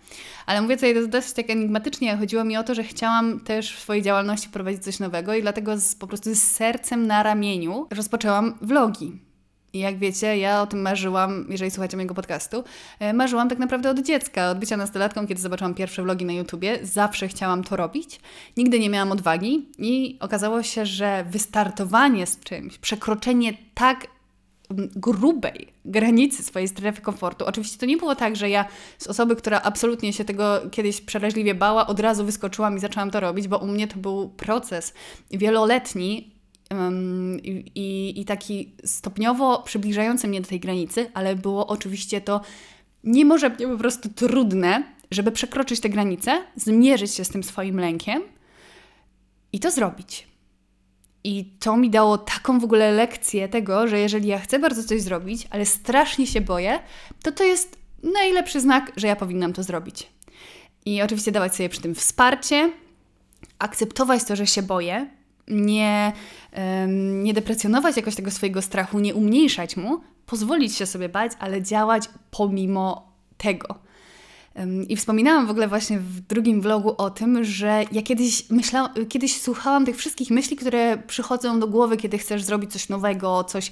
Ale 0.45 0.61
mówię 0.61 0.75
tutaj 0.75 0.93
to 0.93 1.07
dosyć 1.07 1.33
tak 1.33 1.49
enigmatycznie, 1.49 2.17
chodziło 2.17 2.43
mi 2.43 2.57
o 2.57 2.63
to, 2.63 2.75
że 2.75 2.83
chciałam 2.83 3.39
też 3.39 3.75
w 3.75 3.79
swojej 3.79 4.03
działalności 4.03 4.49
prowadzić 4.49 4.83
coś 4.83 4.99
nowego 4.99 5.33
i 5.33 5.41
dlatego 5.41 5.77
z, 5.77 5.95
po 5.95 6.07
prostu 6.07 6.35
z 6.35 6.41
sercem 6.41 7.07
na 7.07 7.23
ramieniu 7.23 7.87
rozpoczęłam 7.91 8.57
vlogi. 8.61 9.25
I 9.75 9.79
jak 9.79 9.97
wiecie, 9.97 10.37
ja 10.37 10.61
o 10.61 10.67
tym 10.67 10.81
marzyłam, 10.81 11.45
jeżeli 11.49 11.71
słuchacie 11.71 11.97
mojego 11.97 12.13
podcastu, 12.13 12.63
e, 12.99 13.13
marzyłam 13.13 13.49
tak 13.49 13.59
naprawdę 13.59 13.89
od 13.89 13.99
dziecka, 13.99 14.49
od 14.49 14.59
bycia 14.59 14.77
nastolatką, 14.77 15.27
kiedy 15.27 15.41
zobaczyłam 15.41 15.73
pierwsze 15.73 16.03
vlogi 16.03 16.25
na 16.25 16.33
YouTubie. 16.33 16.79
Zawsze 16.83 17.27
chciałam 17.27 17.63
to 17.63 17.75
robić. 17.75 18.19
Nigdy 18.57 18.79
nie 18.79 18.89
miałam 18.89 19.11
odwagi 19.11 19.69
i 19.77 20.17
okazało 20.19 20.63
się, 20.63 20.85
że 20.85 21.25
wystartowanie 21.29 22.27
z 22.27 22.39
czymś, 22.39 22.77
przekroczenie 22.77 23.53
tak 23.73 24.07
grubej 24.95 25.67
granicy 25.85 26.43
swojej 26.43 26.67
strefy 26.67 27.01
komfortu. 27.01 27.45
Oczywiście 27.45 27.77
to 27.77 27.85
nie 27.85 27.97
było 27.97 28.15
tak, 28.15 28.35
że 28.35 28.49
ja 28.49 28.65
z 28.97 29.07
osoby, 29.07 29.35
która 29.35 29.61
absolutnie 29.61 30.13
się 30.13 30.25
tego 30.25 30.61
kiedyś 30.71 31.01
przeraźliwie 31.01 31.55
bała, 31.55 31.87
od 31.87 31.99
razu 31.99 32.25
wyskoczyłam 32.25 32.77
i 32.77 32.79
zaczęłam 32.79 33.11
to 33.11 33.19
robić, 33.19 33.47
bo 33.47 33.57
u 33.57 33.67
mnie 33.67 33.87
to 33.87 33.97
był 33.97 34.29
proces 34.29 34.93
wieloletni, 35.31 36.34
i, 37.75 38.13
i 38.15 38.25
taki 38.25 38.71
stopniowo 38.85 39.61
przybliżający 39.61 40.27
mnie 40.27 40.41
do 40.41 40.47
tej 40.47 40.59
granicy, 40.59 41.11
ale 41.13 41.35
było 41.35 41.67
oczywiście 41.67 42.21
to 42.21 42.41
nie 43.03 43.25
może 43.25 43.49
być 43.49 43.65
po 43.65 43.77
prostu 43.77 44.09
trudne, 44.09 44.83
żeby 45.11 45.31
przekroczyć 45.31 45.79
tę 45.79 45.89
granicę, 45.89 46.41
zmierzyć 46.55 47.11
się 47.11 47.25
z 47.25 47.29
tym 47.29 47.43
swoim 47.43 47.79
lękiem 47.79 48.21
i 49.53 49.59
to 49.59 49.71
zrobić. 49.71 50.27
I 51.23 51.45
to 51.59 51.77
mi 51.77 51.89
dało 51.89 52.17
taką 52.17 52.59
w 52.59 52.63
ogóle 52.63 52.91
lekcję 52.91 53.47
tego, 53.47 53.87
że 53.87 53.99
jeżeli 53.99 54.27
ja 54.27 54.39
chcę 54.39 54.59
bardzo 54.59 54.83
coś 54.83 55.01
zrobić, 55.01 55.47
ale 55.49 55.65
strasznie 55.65 56.27
się 56.27 56.41
boję, 56.41 56.79
to 57.23 57.31
to 57.31 57.43
jest 57.43 57.77
najlepszy 58.03 58.61
znak, 58.61 58.91
że 58.95 59.07
ja 59.07 59.15
powinnam 59.15 59.53
to 59.53 59.63
zrobić. 59.63 60.09
I 60.85 61.01
oczywiście 61.01 61.31
dawać 61.31 61.55
sobie 61.55 61.69
przy 61.69 61.81
tym 61.81 61.95
wsparcie, 61.95 62.71
akceptować 63.59 64.23
to, 64.23 64.35
że 64.35 64.47
się 64.47 64.61
boję, 64.61 65.09
nie, 65.47 66.13
nie 66.97 67.33
deprecjonować 67.33 67.97
jakoś 67.97 68.15
tego 68.15 68.31
swojego 68.31 68.61
strachu, 68.61 68.99
nie 68.99 69.15
umniejszać 69.15 69.77
mu, 69.77 70.01
pozwolić 70.25 70.75
się 70.75 70.85
sobie 70.85 71.09
bać, 71.09 71.31
ale 71.39 71.61
działać 71.61 72.09
pomimo 72.31 73.11
tego. 73.37 73.85
I 74.87 74.95
wspominałam 74.95 75.47
w 75.47 75.49
ogóle 75.49 75.67
właśnie 75.67 75.99
w 75.99 76.21
drugim 76.21 76.61
vlogu 76.61 76.95
o 76.97 77.09
tym, 77.09 77.43
że 77.43 77.83
ja 77.91 78.01
kiedyś 78.01 78.45
kiedyś 79.09 79.41
słuchałam 79.41 79.85
tych 79.85 79.97
wszystkich 79.97 80.29
myśli, 80.29 80.57
które 80.57 80.97
przychodzą 80.97 81.59
do 81.59 81.67
głowy, 81.67 81.97
kiedy 81.97 82.17
chcesz 82.17 82.43
zrobić 82.43 82.71
coś 82.71 82.89
nowego, 82.89 83.43
coś, 83.43 83.71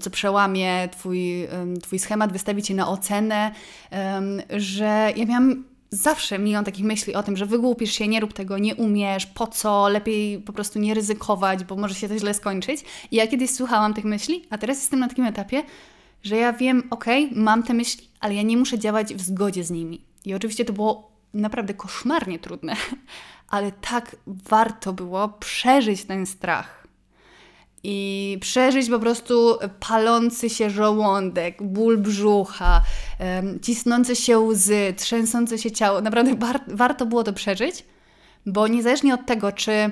co 0.00 0.10
przełamie 0.10 0.88
twój, 0.92 1.48
twój 1.82 1.98
schemat, 1.98 2.32
wystawi 2.32 2.62
cię 2.62 2.74
na 2.74 2.88
ocenę, 2.88 3.52
że 4.56 5.12
ja 5.16 5.26
miałam 5.26 5.64
zawsze 5.94 6.38
milion 6.38 6.64
takich 6.64 6.84
myśli 6.84 7.14
o 7.14 7.22
tym, 7.22 7.36
że 7.36 7.46
wygłupisz 7.46 7.92
się, 7.92 8.08
nie 8.08 8.20
rób 8.20 8.32
tego, 8.32 8.58
nie 8.58 8.74
umiesz, 8.74 9.26
po 9.26 9.46
co, 9.46 9.88
lepiej 9.88 10.38
po 10.38 10.52
prostu 10.52 10.78
nie 10.78 10.94
ryzykować, 10.94 11.64
bo 11.64 11.76
może 11.76 11.94
się 11.94 12.08
to 12.08 12.18
źle 12.18 12.34
skończyć. 12.34 12.84
I 13.10 13.16
ja 13.16 13.26
kiedyś 13.26 13.50
słuchałam 13.50 13.94
tych 13.94 14.04
myśli, 14.04 14.44
a 14.50 14.58
teraz 14.58 14.76
jestem 14.76 15.00
na 15.00 15.08
takim 15.08 15.24
etapie, 15.24 15.62
że 16.22 16.36
ja 16.36 16.52
wiem, 16.52 16.82
okej, 16.90 17.24
okay, 17.26 17.38
mam 17.40 17.62
te 17.62 17.74
myśli, 17.74 18.08
ale 18.20 18.34
ja 18.34 18.42
nie 18.42 18.56
muszę 18.56 18.78
działać 18.78 19.14
w 19.14 19.20
zgodzie 19.20 19.64
z 19.64 19.70
nimi. 19.70 20.00
I 20.24 20.34
oczywiście 20.34 20.64
to 20.64 20.72
było 20.72 21.10
naprawdę 21.34 21.74
koszmarnie 21.74 22.38
trudne, 22.38 22.76
ale 23.48 23.72
tak 23.72 24.16
warto 24.26 24.92
było 24.92 25.28
przeżyć 25.28 26.04
ten 26.04 26.26
strach 26.26 26.83
i 27.84 28.38
przeżyć 28.40 28.90
po 28.90 28.98
prostu 28.98 29.58
palący 29.88 30.50
się 30.50 30.70
żołądek, 30.70 31.62
ból 31.62 31.98
brzucha, 31.98 32.80
cisnące 33.62 34.16
się 34.16 34.38
łzy, 34.38 34.94
trzęsące 34.96 35.58
się 35.58 35.70
ciało. 35.70 36.00
Naprawdę 36.00 36.34
war 36.34 36.60
warto 36.68 37.06
było 37.06 37.24
to 37.24 37.32
przeżyć, 37.32 37.84
bo 38.46 38.68
niezależnie 38.68 39.14
od 39.14 39.26
tego, 39.26 39.52
czy, 39.52 39.90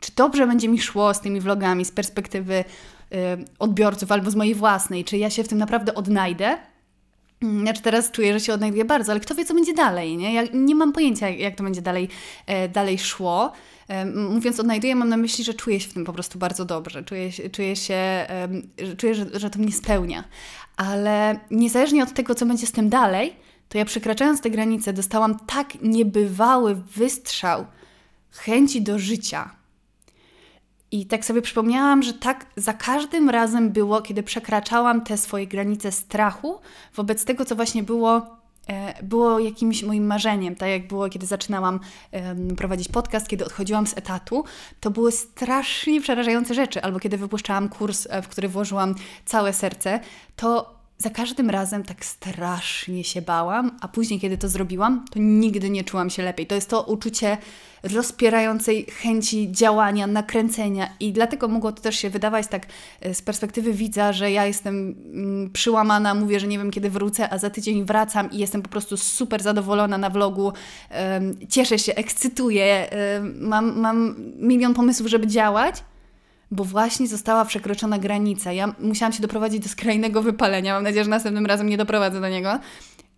czy 0.00 0.12
dobrze 0.16 0.46
będzie 0.46 0.68
mi 0.68 0.80
szło 0.80 1.14
z 1.14 1.20
tymi 1.20 1.40
vlogami 1.40 1.84
z 1.84 1.90
perspektywy 1.90 2.64
odbiorców 3.58 4.12
albo 4.12 4.30
z 4.30 4.34
mojej 4.34 4.54
własnej, 4.54 5.04
czy 5.04 5.18
ja 5.18 5.30
się 5.30 5.44
w 5.44 5.48
tym 5.48 5.58
naprawdę 5.58 5.94
odnajdę, 5.94 6.58
mm, 7.42 7.60
znaczy 7.60 7.82
teraz 7.82 8.10
czuję, 8.10 8.32
że 8.32 8.40
się 8.40 8.54
odnajduję 8.54 8.84
bardzo, 8.84 9.12
ale 9.12 9.20
kto 9.20 9.34
wie, 9.34 9.44
co 9.44 9.54
będzie 9.54 9.74
dalej, 9.74 10.16
nie? 10.16 10.34
Ja 10.34 10.42
nie 10.52 10.74
mam 10.74 10.92
pojęcia, 10.92 11.28
jak 11.28 11.56
to 11.56 11.62
będzie 11.62 11.82
dalej, 11.82 12.08
e, 12.46 12.68
dalej 12.68 12.98
szło. 12.98 13.52
Mówiąc 14.14 14.60
odnajduję, 14.60 14.96
mam 14.96 15.08
na 15.08 15.16
myśli, 15.16 15.44
że 15.44 15.54
czuję 15.54 15.80
się 15.80 15.88
w 15.88 15.94
tym 15.94 16.04
po 16.04 16.12
prostu 16.12 16.38
bardzo 16.38 16.64
dobrze. 16.64 17.02
Czuję, 17.02 17.30
czuję 17.52 17.76
się, 17.76 18.26
czuję, 18.96 19.14
że, 19.14 19.26
że 19.34 19.50
to 19.50 19.58
mnie 19.58 19.72
spełnia. 19.72 20.24
Ale 20.76 21.40
niezależnie 21.50 22.02
od 22.02 22.12
tego, 22.12 22.34
co 22.34 22.46
będzie 22.46 22.66
z 22.66 22.72
tym 22.72 22.88
dalej, 22.88 23.36
to 23.68 23.78
ja 23.78 23.84
przekraczając 23.84 24.40
te 24.40 24.50
granice 24.50 24.92
dostałam 24.92 25.38
tak 25.46 25.82
niebywały 25.82 26.74
wystrzał 26.74 27.66
chęci 28.30 28.82
do 28.82 28.98
życia. 28.98 29.50
I 30.92 31.06
tak 31.06 31.24
sobie 31.24 31.42
przypomniałam, 31.42 32.02
że 32.02 32.12
tak 32.12 32.46
za 32.56 32.72
każdym 32.72 33.30
razem 33.30 33.70
było, 33.70 34.02
kiedy 34.02 34.22
przekraczałam 34.22 35.04
te 35.04 35.16
swoje 35.16 35.46
granice 35.46 35.92
strachu 35.92 36.60
wobec 36.94 37.24
tego, 37.24 37.44
co 37.44 37.56
właśnie 37.56 37.82
było 37.82 38.39
było 39.02 39.38
jakimś 39.38 39.82
moim 39.82 40.06
marzeniem, 40.06 40.56
tak 40.56 40.68
jak 40.68 40.88
było, 40.88 41.08
kiedy 41.08 41.26
zaczynałam 41.26 41.80
prowadzić 42.56 42.88
podcast, 42.88 43.28
kiedy 43.28 43.44
odchodziłam 43.44 43.86
z 43.86 43.98
etatu, 43.98 44.44
to 44.80 44.90
były 44.90 45.12
strasznie 45.12 46.00
przerażające 46.00 46.54
rzeczy, 46.54 46.82
albo 46.82 47.00
kiedy 47.00 47.16
wypuszczałam 47.16 47.68
kurs, 47.68 48.06
e, 48.10 48.22
w 48.22 48.28
który 48.28 48.48
włożyłam 48.48 48.94
całe 49.24 49.52
serce, 49.52 50.00
to 50.36 50.79
za 51.00 51.10
każdym 51.10 51.50
razem 51.50 51.84
tak 51.84 52.04
strasznie 52.04 53.04
się 53.04 53.22
bałam, 53.22 53.78
a 53.80 53.88
później, 53.88 54.20
kiedy 54.20 54.38
to 54.38 54.48
zrobiłam, 54.48 55.04
to 55.10 55.18
nigdy 55.18 55.70
nie 55.70 55.84
czułam 55.84 56.10
się 56.10 56.22
lepiej. 56.22 56.46
To 56.46 56.54
jest 56.54 56.70
to 56.70 56.82
uczucie 56.82 57.38
rozpierającej 57.82 58.86
chęci 59.02 59.52
działania, 59.52 60.06
nakręcenia 60.06 60.88
i 61.00 61.12
dlatego 61.12 61.48
mogło 61.48 61.72
to 61.72 61.82
też 61.82 61.96
się 61.96 62.10
wydawać 62.10 62.46
tak 62.46 62.66
e, 63.00 63.14
z 63.14 63.22
perspektywy 63.22 63.72
widza, 63.72 64.12
że 64.12 64.30
ja 64.30 64.46
jestem 64.46 64.74
mm, 65.14 65.50
przyłamana, 65.50 66.14
mówię, 66.14 66.40
że 66.40 66.46
nie 66.46 66.58
wiem 66.58 66.70
kiedy 66.70 66.90
wrócę, 66.90 67.30
a 67.30 67.38
za 67.38 67.50
tydzień 67.50 67.84
wracam 67.84 68.30
i 68.30 68.38
jestem 68.38 68.62
po 68.62 68.68
prostu 68.68 68.96
super 68.96 69.42
zadowolona 69.42 69.98
na 69.98 70.10
vlogu, 70.10 70.52
cieszę 71.48 71.78
się, 71.78 71.94
ekscytuję, 71.94 72.90
mam, 73.34 73.80
mam 73.80 74.16
milion 74.36 74.74
pomysłów, 74.74 75.08
żeby 75.08 75.26
działać, 75.26 75.82
bo 76.50 76.64
właśnie 76.64 77.08
została 77.08 77.44
przekroczona 77.44 77.98
granica. 77.98 78.52
Ja 78.52 78.74
musiałam 78.78 79.12
się 79.12 79.22
doprowadzić 79.22 79.62
do 79.62 79.68
skrajnego 79.68 80.22
wypalenia. 80.22 80.74
Mam 80.74 80.82
nadzieję, 80.82 81.04
że 81.04 81.10
następnym 81.10 81.46
razem 81.46 81.68
nie 81.68 81.76
doprowadzę 81.76 82.20
do 82.20 82.28
niego, 82.28 82.58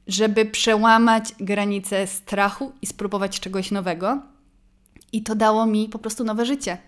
żeby 0.06 0.44
przełamać 0.44 1.34
granicę 1.40 2.06
strachu 2.06 2.72
i 2.82 2.86
spróbować 2.86 3.40
czegoś 3.40 3.70
nowego. 3.70 4.22
I 5.12 5.22
to 5.22 5.34
dało 5.34 5.66
mi 5.66 5.88
po 5.88 5.98
prostu 5.98 6.24
nowe 6.24 6.46
życie. 6.46 6.78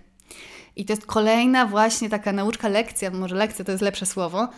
I 0.77 0.85
to 0.85 0.93
jest 0.93 1.07
kolejna 1.07 1.67
właśnie 1.67 2.11
taka 2.11 2.33
nauczka, 2.33 2.69
lekcja, 2.69 3.11
może 3.11 3.37
lekcja 3.37 3.65
to 3.65 3.73
jest 3.73 3.83
lepsze 3.83 4.07
słowo, 4.07 4.49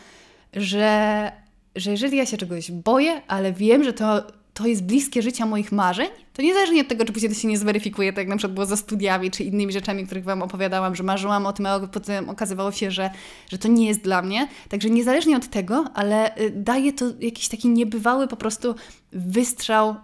że, 0.53 1.33
że 1.77 1.90
jeżeli 1.90 2.16
ja 2.16 2.27
się 2.27 2.37
czegoś 2.37 2.70
boję, 2.70 3.22
ale 3.29 3.53
wiem, 3.53 3.85
że 3.85 3.92
to 3.92 4.22
to 4.56 4.66
jest 4.66 4.84
bliskie 4.84 5.22
życia 5.22 5.46
moich 5.46 5.72
marzeń, 5.72 6.08
to 6.32 6.42
niezależnie 6.42 6.80
od 6.80 6.88
tego, 6.88 7.04
czy 7.04 7.12
później 7.12 7.32
to 7.32 7.38
się 7.38 7.48
nie 7.48 7.58
zweryfikuje, 7.58 8.12
tak 8.12 8.18
jak 8.18 8.28
na 8.28 8.36
przykład 8.36 8.54
było 8.54 8.66
ze 8.66 8.76
studiami, 8.76 9.30
czy 9.30 9.44
innymi 9.44 9.72
rzeczami, 9.72 10.06
których 10.06 10.24
Wam 10.24 10.42
opowiadałam, 10.42 10.94
że 10.94 11.02
marzyłam 11.02 11.46
o 11.46 11.52
tym, 11.52 11.66
a 11.66 11.80
potem 11.80 12.30
okazywało 12.30 12.72
się, 12.72 12.90
że, 12.90 13.10
że 13.48 13.58
to 13.58 13.68
nie 13.68 13.86
jest 13.86 14.00
dla 14.00 14.22
mnie. 14.22 14.48
Także 14.68 14.90
niezależnie 14.90 15.36
od 15.36 15.48
tego, 15.48 15.84
ale 15.94 16.38
y, 16.38 16.50
daje 16.50 16.92
to 16.92 17.04
jakiś 17.20 17.48
taki 17.48 17.68
niebywały 17.68 18.28
po 18.28 18.36
prostu 18.36 18.74
wystrzał 19.12 19.94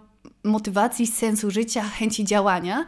motywacji, 0.43 1.07
sensu 1.07 1.51
życia, 1.51 1.83
chęci 1.83 2.25
działania. 2.25 2.85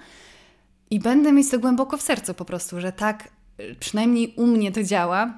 I 0.89 0.99
będę 0.99 1.31
mieć 1.31 1.49
to 1.49 1.59
głęboko 1.59 1.97
w 1.97 2.01
sercu 2.01 2.33
po 2.33 2.45
prostu, 2.45 2.81
że 2.81 2.91
tak 2.91 3.29
y, 3.59 3.75
przynajmniej 3.79 4.33
u 4.37 4.47
mnie 4.47 4.71
to 4.71 4.83
działa, 4.83 5.37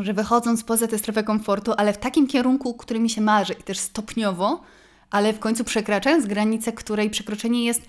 że 0.00 0.14
wychodząc 0.14 0.64
poza 0.64 0.86
tę 0.86 0.98
strefę 0.98 1.22
komfortu, 1.24 1.72
ale 1.76 1.92
w 1.92 1.98
takim 1.98 2.26
kierunku, 2.26 2.74
który 2.74 3.00
mi 3.00 3.10
się 3.10 3.20
marzy 3.20 3.52
i 3.52 3.62
też 3.62 3.78
stopniowo, 3.78 4.62
ale 5.10 5.32
w 5.32 5.38
końcu 5.38 5.64
przekraczając 5.64 6.26
granicę, 6.26 6.72
której 6.72 7.10
przekroczenie 7.10 7.64
jest 7.64 7.82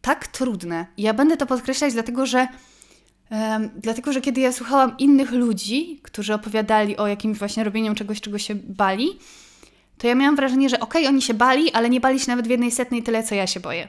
tak 0.00 0.26
trudne. 0.26 0.86
Ja 0.98 1.14
będę 1.14 1.36
to 1.36 1.46
podkreślać, 1.46 1.92
dlatego 1.92 2.26
że, 2.26 2.48
um, 3.30 3.70
dlatego, 3.76 4.12
że 4.12 4.20
kiedy 4.20 4.40
ja 4.40 4.52
słuchałam 4.52 4.98
innych 4.98 5.32
ludzi, 5.32 6.00
którzy 6.02 6.34
opowiadali 6.34 6.96
o 6.96 7.06
jakimś 7.06 7.38
właśnie 7.38 7.64
robieniu 7.64 7.94
czegoś, 7.94 8.20
czego 8.20 8.38
się 8.38 8.54
bali, 8.54 9.18
to 9.98 10.06
ja 10.06 10.14
miałam 10.14 10.36
wrażenie, 10.36 10.68
że 10.68 10.80
okej, 10.80 11.02
okay, 11.02 11.08
oni 11.08 11.22
się 11.22 11.34
bali, 11.34 11.72
ale 11.72 11.90
nie 11.90 12.00
bali 12.00 12.20
się 12.20 12.30
nawet 12.30 12.46
w 12.46 12.50
jednej 12.50 12.70
setnej 12.70 13.02
tyle, 13.02 13.22
co 13.22 13.34
ja 13.34 13.46
się 13.46 13.60
boję. 13.60 13.88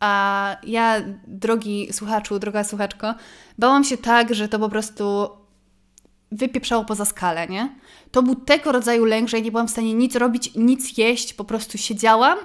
A 0.00 0.56
ja, 0.66 1.00
drogi 1.26 1.88
słuchaczu, 1.92 2.38
droga 2.38 2.64
słuchaczko, 2.64 3.14
bałam 3.58 3.84
się 3.84 3.96
tak, 3.96 4.34
że 4.34 4.48
to 4.48 4.58
po 4.58 4.68
prostu 4.68 5.28
wypieprzało 6.32 6.84
poza 6.84 7.04
skalę, 7.04 7.48
nie? 7.48 7.74
To 8.10 8.22
był 8.22 8.34
tego 8.34 8.72
rodzaju 8.72 9.04
lęk, 9.04 9.28
że 9.28 9.36
ja 9.36 9.44
nie 9.44 9.50
byłam 9.50 9.68
w 9.68 9.70
stanie 9.70 9.94
nic 9.94 10.16
robić, 10.16 10.54
nic 10.54 10.98
jeść, 10.98 11.34
po 11.34 11.44
prostu 11.44 11.78
siedziałam 11.78 12.38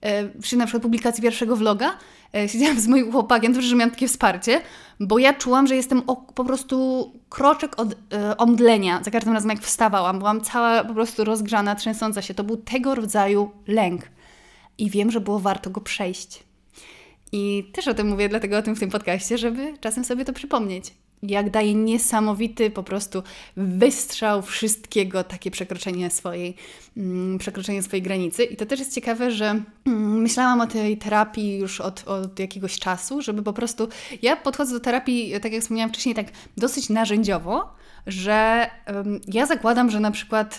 e, 0.00 0.28
przy 0.28 0.56
na 0.56 0.66
przykład 0.66 0.82
publikacji 0.82 1.22
pierwszego 1.22 1.56
vloga, 1.56 1.98
e, 2.34 2.48
siedziałam 2.48 2.80
z 2.80 2.86
moim 2.86 3.12
chłopakiem, 3.12 3.52
dobrze, 3.52 3.68
że 3.68 3.76
miałam 3.76 3.90
takie 3.90 4.08
wsparcie, 4.08 4.60
bo 5.00 5.18
ja 5.18 5.34
czułam, 5.34 5.66
że 5.66 5.76
jestem 5.76 6.02
o, 6.06 6.16
po 6.16 6.44
prostu 6.44 7.10
kroczek 7.28 7.80
od 7.80 7.92
e, 7.92 8.36
omdlenia 8.36 9.02
za 9.02 9.10
każdym 9.10 9.32
razem, 9.32 9.50
jak 9.50 9.60
wstawałam. 9.60 10.18
Byłam 10.18 10.40
cała 10.40 10.84
po 10.84 10.94
prostu 10.94 11.24
rozgrzana, 11.24 11.74
trzęsąca 11.74 12.22
się. 12.22 12.34
To 12.34 12.44
był 12.44 12.56
tego 12.56 12.94
rodzaju 12.94 13.50
lęk. 13.66 14.02
I 14.78 14.90
wiem, 14.90 15.10
że 15.10 15.20
było 15.20 15.38
warto 15.38 15.70
go 15.70 15.80
przejść. 15.80 16.42
I 17.32 17.70
też 17.72 17.88
o 17.88 17.94
tym 17.94 18.08
mówię, 18.08 18.28
dlatego 18.28 18.58
o 18.58 18.62
tym 18.62 18.76
w 18.76 18.80
tym 18.80 18.90
podcaście, 18.90 19.38
żeby 19.38 19.74
czasem 19.80 20.04
sobie 20.04 20.24
to 20.24 20.32
przypomnieć 20.32 20.94
jak 21.22 21.50
daje 21.50 21.74
niesamowity 21.74 22.70
po 22.70 22.82
prostu 22.82 23.22
wystrzał 23.56 24.42
wszystkiego, 24.42 25.24
takie 25.24 25.50
przekroczenie 25.50 26.10
swojej, 26.10 26.56
mm, 26.96 27.38
przekroczenie 27.38 27.82
swojej 27.82 28.02
granicy. 28.02 28.44
I 28.44 28.56
to 28.56 28.66
też 28.66 28.78
jest 28.78 28.94
ciekawe, 28.94 29.30
że 29.30 29.62
mm, 29.86 30.20
myślałam 30.20 30.60
o 30.60 30.66
tej 30.66 30.98
terapii 30.98 31.58
już 31.58 31.80
od, 31.80 32.08
od 32.08 32.38
jakiegoś 32.38 32.78
czasu, 32.78 33.22
żeby 33.22 33.42
po 33.42 33.52
prostu. 33.52 33.88
Ja 34.22 34.36
podchodzę 34.36 34.74
do 34.74 34.80
terapii, 34.80 35.32
tak 35.42 35.52
jak 35.52 35.62
wspomniałam 35.62 35.90
wcześniej, 35.90 36.14
tak 36.14 36.26
dosyć 36.56 36.88
narzędziowo, 36.88 37.74
że 38.06 38.70
ja 39.28 39.46
zakładam, 39.46 39.90
że 39.90 40.00
na 40.00 40.10
przykład. 40.10 40.58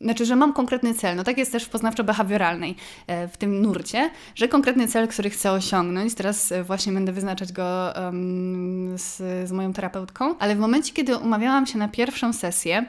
Znaczy, 0.00 0.26
że 0.26 0.36
mam 0.36 0.52
konkretny 0.52 0.94
cel. 0.94 1.16
No 1.16 1.24
tak 1.24 1.38
jest 1.38 1.52
też 1.52 1.64
w 1.64 1.70
poznawczo-behawioralnej, 1.70 2.74
e, 3.06 3.28
w 3.28 3.36
tym 3.36 3.62
nurcie, 3.62 4.10
że 4.34 4.48
konkretny 4.48 4.88
cel, 4.88 5.08
który 5.08 5.30
chcę 5.30 5.52
osiągnąć. 5.52 6.14
Teraz 6.14 6.52
e, 6.52 6.64
właśnie 6.64 6.92
będę 6.92 7.12
wyznaczać 7.12 7.52
go 7.52 7.92
um, 7.96 8.98
z, 8.98 9.16
z 9.48 9.52
moją 9.52 9.72
terapeutką, 9.72 10.38
ale 10.38 10.56
w 10.56 10.58
momencie, 10.58 10.92
kiedy 10.92 11.16
umawiałam 11.16 11.66
się 11.66 11.78
na 11.78 11.88
pierwszą 11.88 12.32
sesję, 12.32 12.84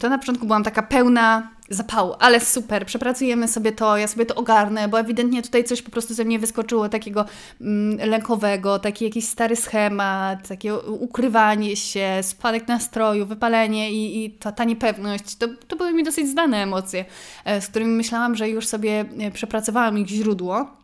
to 0.00 0.08
na 0.08 0.18
początku 0.18 0.46
byłam 0.46 0.64
taka 0.64 0.82
pełna 0.82 1.50
zapału, 1.70 2.14
ale 2.18 2.40
super, 2.40 2.86
przepracujemy 2.86 3.48
sobie 3.48 3.72
to, 3.72 3.96
ja 3.96 4.08
sobie 4.08 4.26
to 4.26 4.34
ogarnę, 4.34 4.88
bo 4.88 5.00
ewidentnie 5.00 5.42
tutaj 5.42 5.64
coś 5.64 5.82
po 5.82 5.90
prostu 5.90 6.14
ze 6.14 6.24
mnie 6.24 6.38
wyskoczyło 6.38 6.88
takiego 6.88 7.24
mm, 7.60 8.10
lękowego, 8.10 8.78
taki 8.78 9.04
jakiś 9.04 9.28
stary 9.28 9.56
schemat, 9.56 10.48
takie 10.48 10.74
ukrywanie 10.78 11.76
się, 11.76 12.18
spadek 12.22 12.68
nastroju, 12.68 13.26
wypalenie 13.26 13.92
i, 13.92 14.24
i 14.24 14.30
ta, 14.30 14.52
ta 14.52 14.64
niepewność. 14.64 15.36
To, 15.36 15.48
to 15.68 15.76
były 15.76 15.92
mi 15.92 16.04
dosyć 16.04 16.28
znane 16.28 16.62
emocje, 16.62 17.04
e, 17.44 17.60
z 17.60 17.68
którymi 17.68 17.92
myślałam, 17.92 18.36
że 18.36 18.48
już 18.48 18.66
sobie 18.66 19.04
e, 19.18 19.30
przepracowałam 19.30 19.98
ich 19.98 20.08
źródło. 20.08 20.77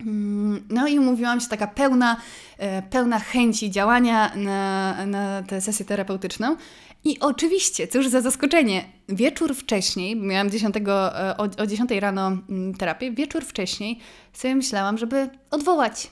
Mm, 0.00 0.66
no 0.70 0.88
i 0.88 0.98
umówiłam 0.98 1.40
się 1.40 1.48
taka 1.48 1.66
pełna, 1.66 2.16
e, 2.58 2.82
pełna 2.82 3.18
chęci 3.18 3.70
działania 3.70 4.32
na, 4.36 5.06
na 5.06 5.42
tę 5.42 5.60
sesję 5.60 5.86
terapeutyczną. 5.86 6.56
I 7.04 7.20
oczywiście, 7.20 7.88
cóż 7.88 8.08
za 8.08 8.20
zaskoczenie, 8.20 8.84
wieczór 9.08 9.54
wcześniej, 9.54 10.16
miałam 10.16 10.50
10, 10.50 10.76
e, 10.76 11.36
o, 11.36 11.62
o 11.62 11.66
10 11.66 11.90
rano 11.90 12.26
mm, 12.26 12.74
terapię, 12.74 13.12
wieczór 13.12 13.44
wcześniej 13.44 13.98
sobie 14.32 14.54
myślałam, 14.54 14.98
żeby 14.98 15.30
odwołać 15.50 16.10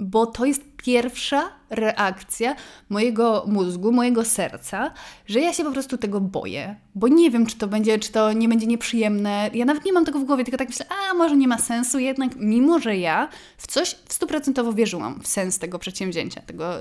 bo 0.00 0.26
to 0.26 0.44
jest 0.44 0.62
pierwsza 0.76 1.50
reakcja 1.70 2.56
mojego 2.88 3.44
mózgu, 3.46 3.92
mojego 3.92 4.24
serca, 4.24 4.90
że 5.26 5.40
ja 5.40 5.52
się 5.52 5.64
po 5.64 5.72
prostu 5.72 5.98
tego 5.98 6.20
boję, 6.20 6.76
bo 6.94 7.08
nie 7.08 7.30
wiem, 7.30 7.46
czy 7.46 7.56
to 7.56 7.68
będzie, 7.68 7.98
czy 7.98 8.12
to 8.12 8.32
nie 8.32 8.48
będzie 8.48 8.66
nieprzyjemne. 8.66 9.50
Ja 9.54 9.64
nawet 9.64 9.84
nie 9.84 9.92
mam 9.92 10.04
tego 10.04 10.18
w 10.18 10.24
głowie, 10.24 10.44
tylko 10.44 10.58
tak 10.58 10.68
myślę, 10.68 10.86
a 10.88 11.14
może 11.14 11.36
nie 11.36 11.48
ma 11.48 11.58
sensu, 11.58 11.98
jednak 11.98 12.36
mimo, 12.36 12.78
że 12.78 12.96
ja 12.96 13.28
w 13.56 13.66
coś 13.66 13.96
stuprocentowo 14.08 14.72
wierzyłam 14.72 15.20
w 15.22 15.28
sens 15.28 15.58
tego 15.58 15.78
przedsięwzięcia, 15.78 16.40
tego 16.40 16.74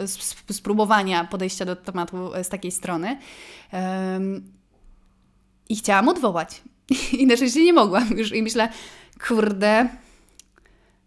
spróbowania 0.51 1.23
podejścia 1.23 1.65
do 1.65 1.75
tematu 1.75 2.35
e, 2.35 2.43
z 2.43 2.49
takiej 2.49 2.71
strony 2.71 3.17
um, 3.73 4.51
i 5.69 5.75
chciałam 5.75 6.09
odwołać. 6.09 6.61
I 7.19 7.27
na 7.27 7.35
szczęście 7.35 7.63
nie 7.63 7.73
mogłam 7.73 8.17
już 8.17 8.31
i 8.31 8.43
myślę, 8.43 8.69
kurde, 9.27 9.89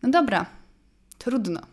no 0.03 0.11
dobra, 0.11 0.47
trudno 1.19 1.72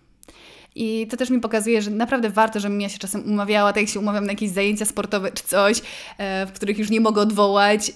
i 0.80 1.08
to 1.08 1.18
też 1.18 1.30
mi 1.30 1.40
pokazuje, 1.40 1.82
że 1.82 1.92
naprawdę 1.92 2.30
warto, 2.30 2.60
żebym 2.60 2.82
ja 2.82 2.90
się 2.90 3.00
czasem 3.00 3.24
umawiała, 3.26 3.74
tak 3.74 3.82
jak 3.82 3.90
się 3.90 4.00
umawiam 4.00 4.26
na 4.26 4.32
jakieś 4.32 4.50
zajęcia 4.50 4.86
sportowe 4.86 5.32
czy 5.32 5.44
coś, 5.44 5.82
e, 6.18 6.46
w 6.46 6.52
których 6.52 6.80
już 6.80 6.90
nie 6.90 7.02
mogę 7.02 7.22
odwołać, 7.22 7.92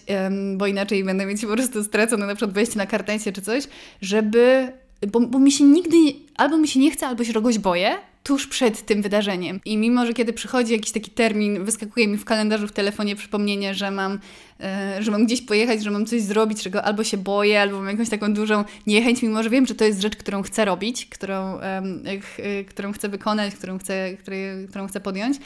bo 0.56 0.68
inaczej 0.68 1.04
będę 1.04 1.26
mieć 1.26 1.42
po 1.42 1.54
prostu 1.54 1.84
stracone 1.84 2.26
na 2.26 2.36
przykład 2.36 2.54
wejście 2.56 2.78
na 2.78 2.86
kartecie 2.86 3.32
czy 3.32 3.42
coś, 3.42 3.64
żeby 4.02 4.72
bo, 5.08 5.20
bo 5.20 5.40
mi 5.40 5.52
się 5.52 5.64
nigdy, 5.64 5.98
albo 6.38 6.58
mi 6.58 6.68
się 6.68 6.80
nie 6.80 6.92
chce, 6.92 7.08
albo 7.08 7.24
się 7.24 7.34
czegoś 7.34 7.60
boję, 7.60 7.98
tuż 8.24 8.48
przed 8.48 8.86
tym 8.86 9.02
wydarzeniem. 9.02 9.60
I 9.66 9.78
mimo, 9.78 10.06
że 10.06 10.14
kiedy 10.14 10.34
przychodzi 10.34 10.74
jakiś 10.74 10.92
taki 10.92 11.12
termin, 11.12 11.64
wyskakuje 11.64 12.08
mi 12.08 12.18
w 12.18 12.26
kalendarzu, 12.26 12.68
w 12.68 12.72
telefonie 12.72 13.16
przypomnienie, 13.16 13.74
że 13.74 13.92
mam, 13.92 14.20
e, 14.60 15.04
że 15.04 15.12
mam 15.12 15.26
gdzieś 15.26 15.42
pojechać, 15.42 15.84
że 15.84 15.92
mam 15.92 16.06
coś 16.06 16.22
zrobić, 16.22 16.64
czego 16.64 16.84
albo 16.84 17.04
się 17.04 17.18
boję, 17.18 17.62
albo 17.62 17.78
mam 17.78 17.88
jakąś 17.88 18.10
taką 18.10 18.34
dużą 18.34 18.64
niechęć, 18.88 19.22
mimo 19.22 19.44
że 19.44 19.50
wiem, 19.50 19.66
że 19.66 19.76
to 19.76 19.86
jest 19.86 20.02
rzecz, 20.02 20.16
którą 20.16 20.42
chcę 20.42 20.66
robić, 20.66 21.06
którą, 21.06 21.60
e, 21.60 21.82
którą 22.68 22.92
chcę 22.92 23.10
wykonać, 23.10 23.56
którą 23.56 23.80
chcę, 23.80 24.18
którą 24.70 24.88
chcę 24.88 25.00
podjąć 25.00 25.38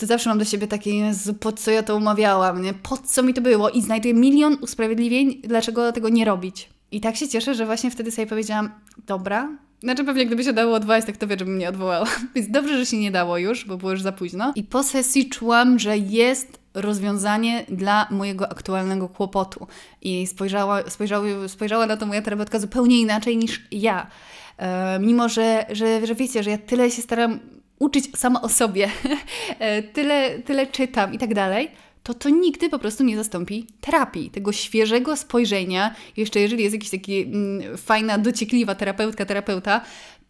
to 0.00 0.06
zawsze 0.06 0.30
mam 0.30 0.38
do 0.38 0.44
siebie 0.44 0.66
takie, 0.66 0.96
Jezu, 0.96 1.34
po 1.34 1.52
co 1.52 1.70
ja 1.70 1.82
to 1.82 1.96
umawiałam, 1.96 2.62
nie? 2.62 2.74
Po 2.74 2.96
co 2.96 3.22
mi 3.22 3.34
to 3.34 3.40
było? 3.40 3.70
I 3.70 3.82
znajduję 3.82 4.14
milion 4.14 4.56
usprawiedliwień, 4.60 5.40
dlaczego 5.44 5.92
tego 5.92 6.08
nie 6.08 6.24
robić. 6.24 6.70
I 6.92 7.00
tak 7.00 7.16
się 7.16 7.28
cieszę, 7.28 7.54
że 7.54 7.66
właśnie 7.66 7.90
wtedy 7.90 8.10
sobie 8.10 8.26
powiedziałam, 8.26 8.70
dobra, 9.06 9.48
znaczy 9.80 10.04
pewnie 10.04 10.26
gdyby 10.26 10.44
się 10.44 10.52
dało 10.52 10.74
odwołać, 10.74 11.04
tak 11.04 11.16
to 11.16 11.26
wie, 11.26 11.36
żebym 11.38 11.54
mnie 11.54 11.68
odwołała. 11.68 12.06
Więc 12.34 12.50
dobrze, 12.50 12.78
że 12.78 12.86
się 12.86 12.96
nie 12.96 13.10
dało 13.10 13.38
już, 13.38 13.64
bo 13.64 13.76
było 13.76 13.90
już 13.90 14.02
za 14.02 14.12
późno. 14.12 14.52
I 14.56 14.64
po 14.64 14.82
sesji 14.82 15.28
czułam, 15.28 15.78
że 15.78 15.98
jest 15.98 16.60
rozwiązanie 16.74 17.64
dla 17.68 18.06
mojego 18.10 18.50
aktualnego 18.50 19.08
kłopotu. 19.08 19.66
I 20.02 20.26
spojrzała, 20.26 20.90
spojrzała, 20.90 21.48
spojrzała 21.48 21.86
na 21.86 21.96
to 21.96 22.06
moja 22.06 22.22
terapeutka 22.22 22.58
zupełnie 22.58 23.00
inaczej 23.00 23.36
niż 23.36 23.62
ja. 23.70 24.06
E, 24.58 24.98
mimo, 24.98 25.28
że, 25.28 25.66
że, 25.70 26.06
że 26.06 26.14
wiecie, 26.14 26.42
że 26.42 26.50
ja 26.50 26.58
tyle 26.58 26.90
się 26.90 27.02
staram 27.02 27.40
uczyć 27.78 28.18
sama 28.18 28.42
o 28.42 28.48
sobie, 28.48 28.90
e, 29.58 29.82
tyle, 29.82 30.38
tyle 30.38 30.66
czytam 30.66 31.14
i 31.14 31.18
tak 31.18 31.34
dalej, 31.34 31.70
to 32.02 32.14
to 32.14 32.28
nigdy 32.28 32.68
po 32.68 32.78
prostu 32.78 33.04
nie 33.04 33.16
zastąpi 33.16 33.66
terapii, 33.80 34.30
tego 34.30 34.52
świeżego 34.52 35.16
spojrzenia. 35.16 35.94
Jeszcze 36.16 36.40
jeżeli 36.40 36.62
jest 36.62 36.74
jakiś 36.74 36.90
taki 36.90 37.22
mm, 37.22 37.76
fajna, 37.76 38.18
dociekliwa 38.18 38.74
terapeutka, 38.74 39.26
terapeuta, 39.26 39.80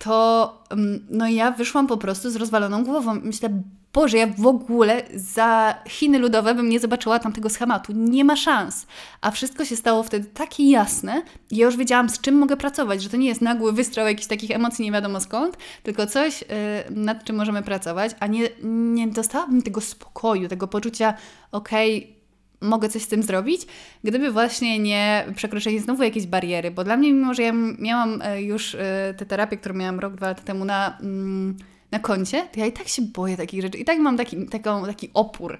to 0.04 0.58
mm, 0.70 1.06
no 1.10 1.28
ja 1.28 1.50
wyszłam 1.50 1.86
po 1.86 1.96
prostu 1.96 2.30
z 2.30 2.36
rozwaloną 2.36 2.84
głową. 2.84 3.14
Myślę, 3.22 3.62
Boże, 3.92 4.18
ja 4.18 4.26
w 4.26 4.46
ogóle 4.46 5.02
za 5.14 5.74
Chiny 5.88 6.18
ludowe 6.18 6.54
bym 6.54 6.68
nie 6.68 6.80
zobaczyła 6.80 7.18
tamtego 7.18 7.50
schematu. 7.50 7.92
Nie 7.92 8.24
ma 8.24 8.36
szans. 8.36 8.86
A 9.20 9.30
wszystko 9.30 9.64
się 9.64 9.76
stało 9.76 10.02
wtedy 10.02 10.28
takie 10.34 10.70
jasne. 10.70 11.22
Ja 11.50 11.66
już 11.66 11.76
wiedziałam, 11.76 12.08
z 12.08 12.20
czym 12.20 12.34
mogę 12.34 12.56
pracować, 12.56 13.02
że 13.02 13.08
to 13.08 13.16
nie 13.16 13.28
jest 13.28 13.40
nagły 13.40 13.72
wystrzał 13.72 14.06
jakichś 14.06 14.26
takich 14.26 14.50
emocji 14.50 14.84
nie 14.84 14.92
wiadomo 14.92 15.20
skąd, 15.20 15.56
tylko 15.82 16.06
coś, 16.06 16.40
yy, 16.40 16.46
nad 16.90 17.24
czym 17.24 17.36
możemy 17.36 17.62
pracować, 17.62 18.12
a 18.20 18.26
nie, 18.26 18.48
nie 18.94 19.08
dostałabym 19.08 19.62
tego 19.62 19.80
spokoju, 19.80 20.48
tego 20.48 20.68
poczucia, 20.68 21.14
okej, 21.52 21.98
okay, 21.98 22.19
mogę 22.60 22.88
coś 22.88 23.02
z 23.02 23.08
tym 23.08 23.22
zrobić, 23.22 23.66
gdyby 24.04 24.30
właśnie 24.30 24.78
nie 24.78 25.26
przekroczenie 25.36 25.80
znowu 25.80 26.02
jakiejś 26.02 26.26
bariery, 26.26 26.70
bo 26.70 26.84
dla 26.84 26.96
mnie, 26.96 27.12
mimo 27.12 27.34
że 27.34 27.42
ja 27.42 27.52
miałam 27.78 28.22
e, 28.22 28.42
już 28.42 28.74
e, 28.74 29.14
tę 29.18 29.26
terapię, 29.26 29.56
którą 29.56 29.74
miałam 29.74 30.00
rok, 30.00 30.14
dwa 30.14 30.28
lata 30.28 30.42
temu 30.42 30.64
na... 30.64 30.98
Mm, 31.00 31.56
na 31.92 31.98
koncie, 31.98 32.48
to 32.52 32.60
ja 32.60 32.66
i 32.66 32.72
tak 32.72 32.88
się 32.88 33.02
boję 33.02 33.36
takich 33.36 33.62
rzeczy. 33.62 33.78
I 33.78 33.84
tak 33.84 33.98
mam 33.98 34.16
taki, 34.16 34.46
taką, 34.46 34.86
taki 34.86 35.10
opór, 35.14 35.58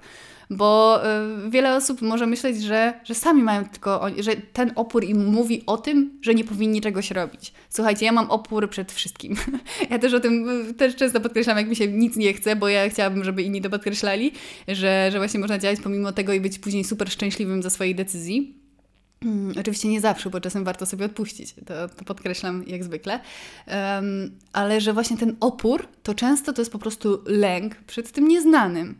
bo 0.51 1.01
y, 1.47 1.51
wiele 1.51 1.77
osób 1.77 2.03
może 2.03 2.27
myśleć, 2.27 2.62
że, 2.62 3.01
że 3.05 3.14
sami 3.14 3.43
mają 3.43 3.64
tylko, 3.64 4.07
że 4.19 4.37
ten 4.53 4.73
opór 4.75 5.05
im 5.05 5.27
mówi 5.27 5.62
o 5.66 5.77
tym, 5.77 6.19
że 6.23 6.35
nie 6.35 6.45
powinni 6.45 6.81
czegoś 6.81 7.11
robić. 7.11 7.53
Słuchajcie, 7.69 8.07
ja 8.07 8.12
mam 8.12 8.31
opór 8.31 8.71
przed 8.71 8.93
wszystkim. 8.93 9.37
ja 9.90 9.99
też 9.99 10.14
o 10.14 10.21
tym 10.21 10.49
y, 10.71 10.75
też 10.75 10.97
często 10.97 11.21
podkreślam, 11.21 11.57
jak 11.57 11.69
mi 11.69 11.77
się 11.77 11.88
nic 11.88 12.16
nie 12.16 12.33
chce, 12.33 12.57
bo 12.57 12.69
ja 12.69 12.88
chciałabym, 12.88 13.25
żeby 13.25 13.43
inni 13.43 13.62
to 13.62 13.71
podkreślali, 13.71 14.33
że, 14.69 15.09
że 15.12 15.19
właśnie 15.19 15.40
można 15.40 15.59
działać 15.59 15.81
pomimo 15.81 16.12
tego 16.12 16.33
i 16.33 16.40
być 16.40 16.59
później 16.59 16.85
super 16.85 17.11
szczęśliwym 17.11 17.62
za 17.62 17.71
swojej 17.71 17.95
decyzji. 17.95 18.60
Hmm, 19.24 19.54
oczywiście 19.61 19.88
nie 19.88 20.00
zawsze, 20.00 20.30
bo 20.30 20.40
czasem 20.40 20.64
warto 20.64 20.87
sobie 20.87 21.04
odpuścić, 21.04 21.54
to, 21.66 21.88
to 21.88 22.04
podkreślam 22.04 22.64
jak 22.66 22.85
zwykle, 22.85 23.20
um, 23.66 24.38
ale 24.52 24.80
że 24.80 24.92
właśnie 24.92 25.16
ten 25.16 25.37
opór 25.40 25.88
to 26.02 26.14
często 26.14 26.52
to 26.52 26.62
jest 26.62 26.72
po 26.72 26.78
prostu 26.78 27.22
lęk 27.26 27.76
przed 27.76 28.12
tym 28.12 28.28
nieznanym. 28.28 28.98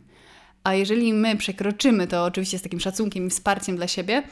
A 0.63 0.73
jeżeli 0.73 1.13
my 1.13 1.37
przekroczymy 1.37 2.07
to 2.07 2.25
oczywiście 2.25 2.59
z 2.59 2.61
takim 2.61 2.79
szacunkiem 2.79 3.27
i 3.27 3.29
wsparciem 3.29 3.75
dla 3.75 3.87
siebie, 3.87 4.23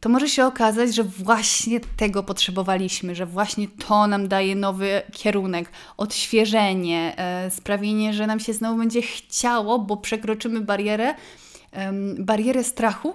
to 0.00 0.08
może 0.08 0.28
się 0.28 0.46
okazać, 0.46 0.94
że 0.94 1.04
właśnie 1.04 1.80
tego 1.96 2.22
potrzebowaliśmy, 2.22 3.14
że 3.14 3.26
właśnie 3.26 3.68
to 3.68 4.06
nam 4.06 4.28
daje 4.28 4.56
nowy 4.56 5.02
kierunek, 5.12 5.70
odświeżenie, 5.96 7.14
e, 7.16 7.50
sprawienie, 7.50 8.12
że 8.12 8.26
nam 8.26 8.40
się 8.40 8.52
znowu 8.52 8.78
będzie 8.78 9.02
chciało, 9.02 9.78
bo 9.78 9.96
przekroczymy 9.96 10.60
barierę, 10.60 11.14
barierę 12.18 12.64
strachu, 12.64 13.14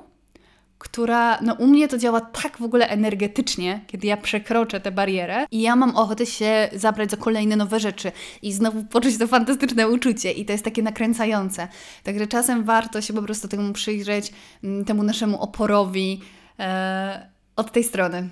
która, 0.86 1.42
no 1.42 1.54
u 1.54 1.68
mnie 1.68 1.88
to 1.88 1.98
działa 1.98 2.22
tak 2.22 2.58
w 2.58 2.62
ogóle 2.62 2.90
energetycznie, 2.90 3.82
kiedy 3.88 4.08
ja 4.08 4.18
przekroczę 4.18 4.80
tę 4.80 4.92
barierę 4.92 5.46
i 5.52 5.62
ja 5.62 5.76
mam 5.76 5.96
ochotę 5.96 6.26
się 6.26 6.70
zabrać 6.74 7.12
za 7.12 7.18
kolejne 7.18 7.56
nowe 7.56 7.80
rzeczy 7.80 8.12
i 8.42 8.54
znowu 8.54 8.84
poczuć 8.84 9.18
to 9.18 9.28
fantastyczne 9.28 9.88
uczucie 9.88 10.32
i 10.32 10.46
to 10.46 10.52
jest 10.52 10.64
takie 10.64 10.84
nakręcające. 10.84 11.68
Także 12.04 12.28
czasem 12.28 12.64
warto 12.64 13.02
się 13.02 13.14
po 13.14 13.22
prostu 13.22 13.48
temu 13.48 13.74
przyjrzeć, 13.74 14.34
mm, 14.64 14.86
temu 14.86 15.04
naszemu 15.04 15.42
oporowi 15.42 16.22
e, 16.60 17.30
od 17.56 17.72
tej 17.72 17.84
strony. 17.84 18.30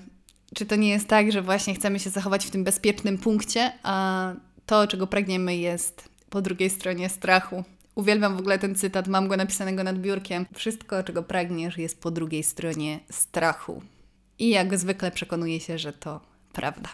Czy 0.54 0.66
to 0.66 0.76
nie 0.76 0.88
jest 0.88 1.08
tak, 1.08 1.32
że 1.32 1.42
właśnie 1.42 1.74
chcemy 1.74 1.98
się 1.98 2.10
zachować 2.10 2.46
w 2.46 2.50
tym 2.50 2.64
bezpiecznym 2.64 3.18
punkcie, 3.18 3.72
a 3.82 4.32
to, 4.66 4.86
czego 4.86 5.06
pragniemy, 5.06 5.56
jest 5.56 6.08
po 6.30 6.42
drugiej 6.42 6.70
stronie 6.70 7.08
strachu. 7.08 7.64
Uwielbiam 7.94 8.36
w 8.36 8.40
ogóle 8.40 8.58
ten 8.58 8.74
cytat, 8.74 9.08
mam 9.08 9.28
go 9.28 9.36
napisanego 9.36 9.84
nad 9.84 9.98
biurkiem. 9.98 10.46
Wszystko, 10.54 11.02
czego 11.02 11.22
pragniesz, 11.22 11.78
jest 11.78 12.00
po 12.00 12.10
drugiej 12.10 12.42
stronie 12.42 13.00
strachu. 13.10 13.82
I 14.38 14.48
jak 14.48 14.78
zwykle 14.78 15.10
przekonuję 15.10 15.60
się, 15.60 15.78
że 15.78 15.92
to 15.92 16.20
prawda. 16.52 16.88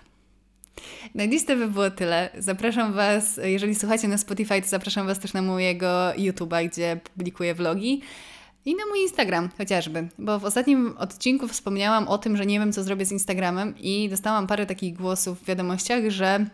Na 1.15 1.27
dziś 1.29 1.45
to 1.45 1.57
by 1.57 1.69
było 1.69 1.91
tyle. 1.91 2.31
Zapraszam 2.39 2.93
Was, 2.93 3.41
jeżeli 3.43 3.75
słuchacie 3.75 4.09
na 4.09 4.19
Spotify, 4.19 4.63
to 4.63 4.69
zapraszam 4.69 5.07
Was 5.07 5.19
też 5.19 5.33
na 5.33 5.43
mojego 5.43 6.13
YouTube'a, 6.17 6.69
gdzie 6.69 7.01
publikuję 7.15 7.55
vlogi. 7.55 8.03
I 8.65 8.77
na 8.77 8.87
mój 8.87 9.03
Instagram 9.03 9.49
chociażby, 9.59 10.09
bo 10.19 10.39
w 10.39 10.45
ostatnim 10.45 10.95
odcinku 10.99 11.49
wspomniałam 11.49 12.09
o 12.09 12.19
tym, 12.19 12.37
że 12.37 12.47
nie 12.47 12.59
wiem, 12.59 12.73
co 12.73 12.83
zrobię 12.83 13.07
z 13.07 13.13
Instagramem, 13.13 13.75
i 13.79 14.09
dostałam 14.09 14.47
parę 14.47 14.67
takich 14.67 14.95
głosów 14.95 15.41
w 15.41 15.45
wiadomościach, 15.45 16.11
że 16.11 16.47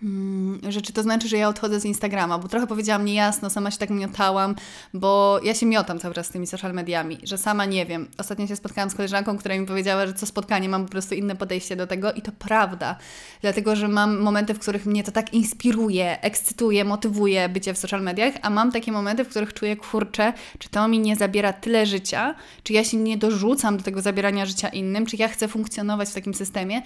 Hmm, 0.00 0.60
że 0.68 0.82
czy 0.82 0.92
to 0.92 1.02
znaczy, 1.02 1.28
że 1.28 1.36
ja 1.36 1.48
odchodzę 1.48 1.80
z 1.80 1.84
Instagrama, 1.84 2.38
bo 2.38 2.48
trochę 2.48 2.66
powiedziałam 2.66 3.04
niejasno, 3.04 3.50
sama 3.50 3.70
się 3.70 3.78
tak 3.78 3.90
miotałam, 3.90 4.54
bo 4.94 5.40
ja 5.42 5.54
się 5.54 5.66
miotam 5.66 5.98
cały 5.98 6.14
czas 6.14 6.26
z 6.26 6.30
tymi 6.30 6.46
social 6.46 6.72
mediami, 6.74 7.18
że 7.22 7.38
sama 7.38 7.64
nie 7.64 7.86
wiem. 7.86 8.08
Ostatnio 8.18 8.46
się 8.46 8.56
spotkałam 8.56 8.90
z 8.90 8.94
koleżanką, 8.94 9.38
która 9.38 9.58
mi 9.58 9.66
powiedziała, 9.66 10.06
że 10.06 10.14
co 10.14 10.26
spotkanie 10.26 10.68
mam 10.68 10.84
po 10.84 10.90
prostu 10.90 11.14
inne 11.14 11.36
podejście 11.36 11.76
do 11.76 11.86
tego 11.86 12.12
i 12.12 12.22
to 12.22 12.32
prawda, 12.32 12.96
dlatego, 13.42 13.76
że 13.76 13.88
mam 13.88 14.18
momenty, 14.20 14.54
w 14.54 14.58
których 14.58 14.86
mnie 14.86 15.04
to 15.04 15.12
tak 15.12 15.34
inspiruje, 15.34 16.20
ekscytuje, 16.20 16.84
motywuje 16.84 17.48
bycie 17.48 17.74
w 17.74 17.78
social 17.78 18.02
mediach, 18.02 18.34
a 18.42 18.50
mam 18.50 18.72
takie 18.72 18.92
momenty, 18.92 19.24
w 19.24 19.28
których 19.28 19.54
czuję, 19.54 19.76
kurczę, 19.76 20.32
czy 20.58 20.68
to 20.68 20.88
mi 20.88 20.98
nie 20.98 21.16
zabiera 21.16 21.52
tyle 21.52 21.86
życia, 21.86 22.34
czy 22.62 22.72
ja 22.72 22.84
się 22.84 22.96
nie 22.96 23.18
dorzucam 23.18 23.76
do 23.76 23.82
tego 23.82 24.02
zabierania 24.02 24.46
życia 24.46 24.68
innym, 24.68 25.06
czy 25.06 25.16
ja 25.16 25.28
chcę 25.28 25.48
funkcjonować 25.48 26.08
w 26.08 26.14
takim 26.14 26.34
systemie, 26.34 26.82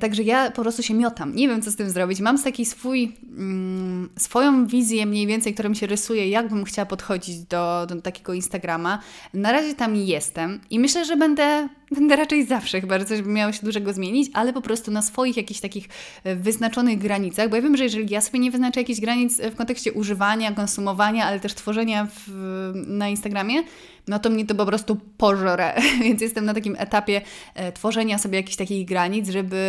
także 0.00 0.22
ja 0.22 0.50
po 0.50 0.62
prostu 0.62 0.82
się 0.82 0.94
miotam. 0.94 1.34
Nie 1.34 1.48
wiem, 1.48 1.62
co 1.62 1.70
z 1.70 1.76
tym 1.76 1.90
zrobić. 1.90 2.20
Mam 2.20 2.42
taki 2.42 2.64
swój, 2.64 3.16
mm, 3.38 4.08
swoją 4.16 4.66
wizję 4.66 5.06
mniej 5.06 5.26
więcej, 5.26 5.54
która 5.54 5.68
mi 5.68 5.76
się 5.76 5.86
rysuje, 5.86 6.28
jak 6.28 6.48
bym 6.48 6.64
chciała 6.64 6.86
podchodzić 6.86 7.38
do, 7.38 7.86
do 7.88 8.02
takiego 8.02 8.32
Instagrama. 8.34 8.98
Na 9.34 9.52
razie 9.52 9.74
tam 9.74 9.96
jestem 9.96 10.60
i 10.70 10.78
myślę, 10.78 11.04
że 11.04 11.16
będę, 11.16 11.68
będę 11.98 12.16
raczej 12.16 12.46
zawsze, 12.46 12.80
chyba 12.80 12.98
że 12.98 13.04
coś 13.04 13.22
by 13.22 13.28
miało 13.28 13.52
się 13.52 13.62
dużego 13.62 13.92
zmienić, 13.92 14.30
ale 14.34 14.52
po 14.52 14.60
prostu 14.60 14.90
na 14.90 15.02
swoich 15.02 15.36
jakichś 15.36 15.60
takich 15.60 15.88
e, 16.24 16.36
wyznaczonych 16.36 16.98
granicach, 16.98 17.48
bo 17.48 17.56
ja 17.56 17.62
wiem, 17.62 17.76
że 17.76 17.84
jeżeli 17.84 18.10
ja 18.10 18.20
sobie 18.20 18.38
nie 18.38 18.50
wyznaczę 18.50 18.80
jakichś 18.80 19.00
granic 19.00 19.40
w 19.40 19.56
kontekście 19.56 19.92
używania, 19.92 20.52
konsumowania, 20.52 21.26
ale 21.26 21.40
też 21.40 21.54
tworzenia 21.54 22.06
w, 22.10 22.30
na 22.74 23.08
Instagramie, 23.08 23.62
no 24.08 24.18
to 24.18 24.30
mnie 24.30 24.46
to 24.46 24.54
po 24.54 24.66
prostu 24.66 24.96
pożre. 25.16 25.74
Więc 26.04 26.20
jestem 26.20 26.44
na 26.44 26.54
takim 26.54 26.76
etapie 26.78 27.20
e, 27.54 27.72
tworzenia 27.72 28.18
sobie 28.18 28.36
jakichś 28.36 28.56
takich 28.56 28.86
granic, 28.86 29.28
żeby, 29.28 29.67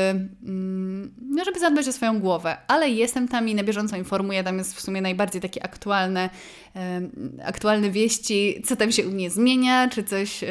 no, 1.22 1.46
żeby 1.46 1.60
zadbać 1.60 1.88
o 1.88 1.94
swoją 1.94 2.20
głowę. 2.20 2.58
Ale 2.68 2.90
jestem 2.90 3.28
tam 3.28 3.50
i 3.50 3.56
na 3.56 3.64
bieżąco 3.64 3.98
informuję. 3.98 4.44
Tam 4.44 4.58
jest 4.58 4.76
w 4.76 4.82
sumie 4.82 5.02
najbardziej 5.02 5.42
takie 5.42 5.64
aktualne, 5.64 6.30
aktualne 7.46 7.92
wieści, 7.92 8.62
co 8.66 8.76
tam 8.76 8.92
się 8.92 9.08
u 9.08 9.12
mnie 9.12 9.30
zmienia, 9.30 9.90
czy 9.90 10.04
coś, 10.04 10.44
e, 10.44 10.48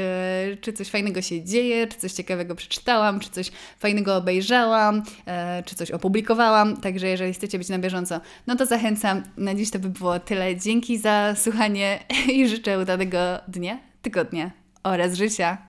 czy 0.60 0.72
coś 0.72 0.88
fajnego 0.88 1.22
się 1.22 1.44
dzieje, 1.44 1.86
czy 1.86 1.98
coś 1.98 2.12
ciekawego 2.12 2.54
przeczytałam, 2.54 3.20
czy 3.20 3.30
coś 3.30 3.50
fajnego 3.78 4.16
obejrzałam, 4.16 5.02
e, 5.26 5.62
czy 5.66 5.74
coś 5.74 5.90
opublikowałam. 5.90 6.76
Także 6.76 7.08
jeżeli 7.08 7.32
chcecie 7.32 7.58
być 7.58 7.68
na 7.68 7.78
bieżąco, 7.78 8.20
no 8.46 8.56
to 8.56 8.66
zachęcam. 8.66 9.22
Na 9.36 9.54
dziś 9.54 9.70
to 9.70 9.78
by 9.78 9.88
było 9.88 10.20
tyle. 10.20 10.56
Dzięki 10.56 10.98
za 10.98 11.34
słuchanie 11.36 11.98
i 12.32 12.48
życzę 12.48 12.78
udanego 12.78 13.18
dnia 13.48 13.78
tygodnia 14.02 14.50
oraz 14.82 15.14
życia. 15.14 15.56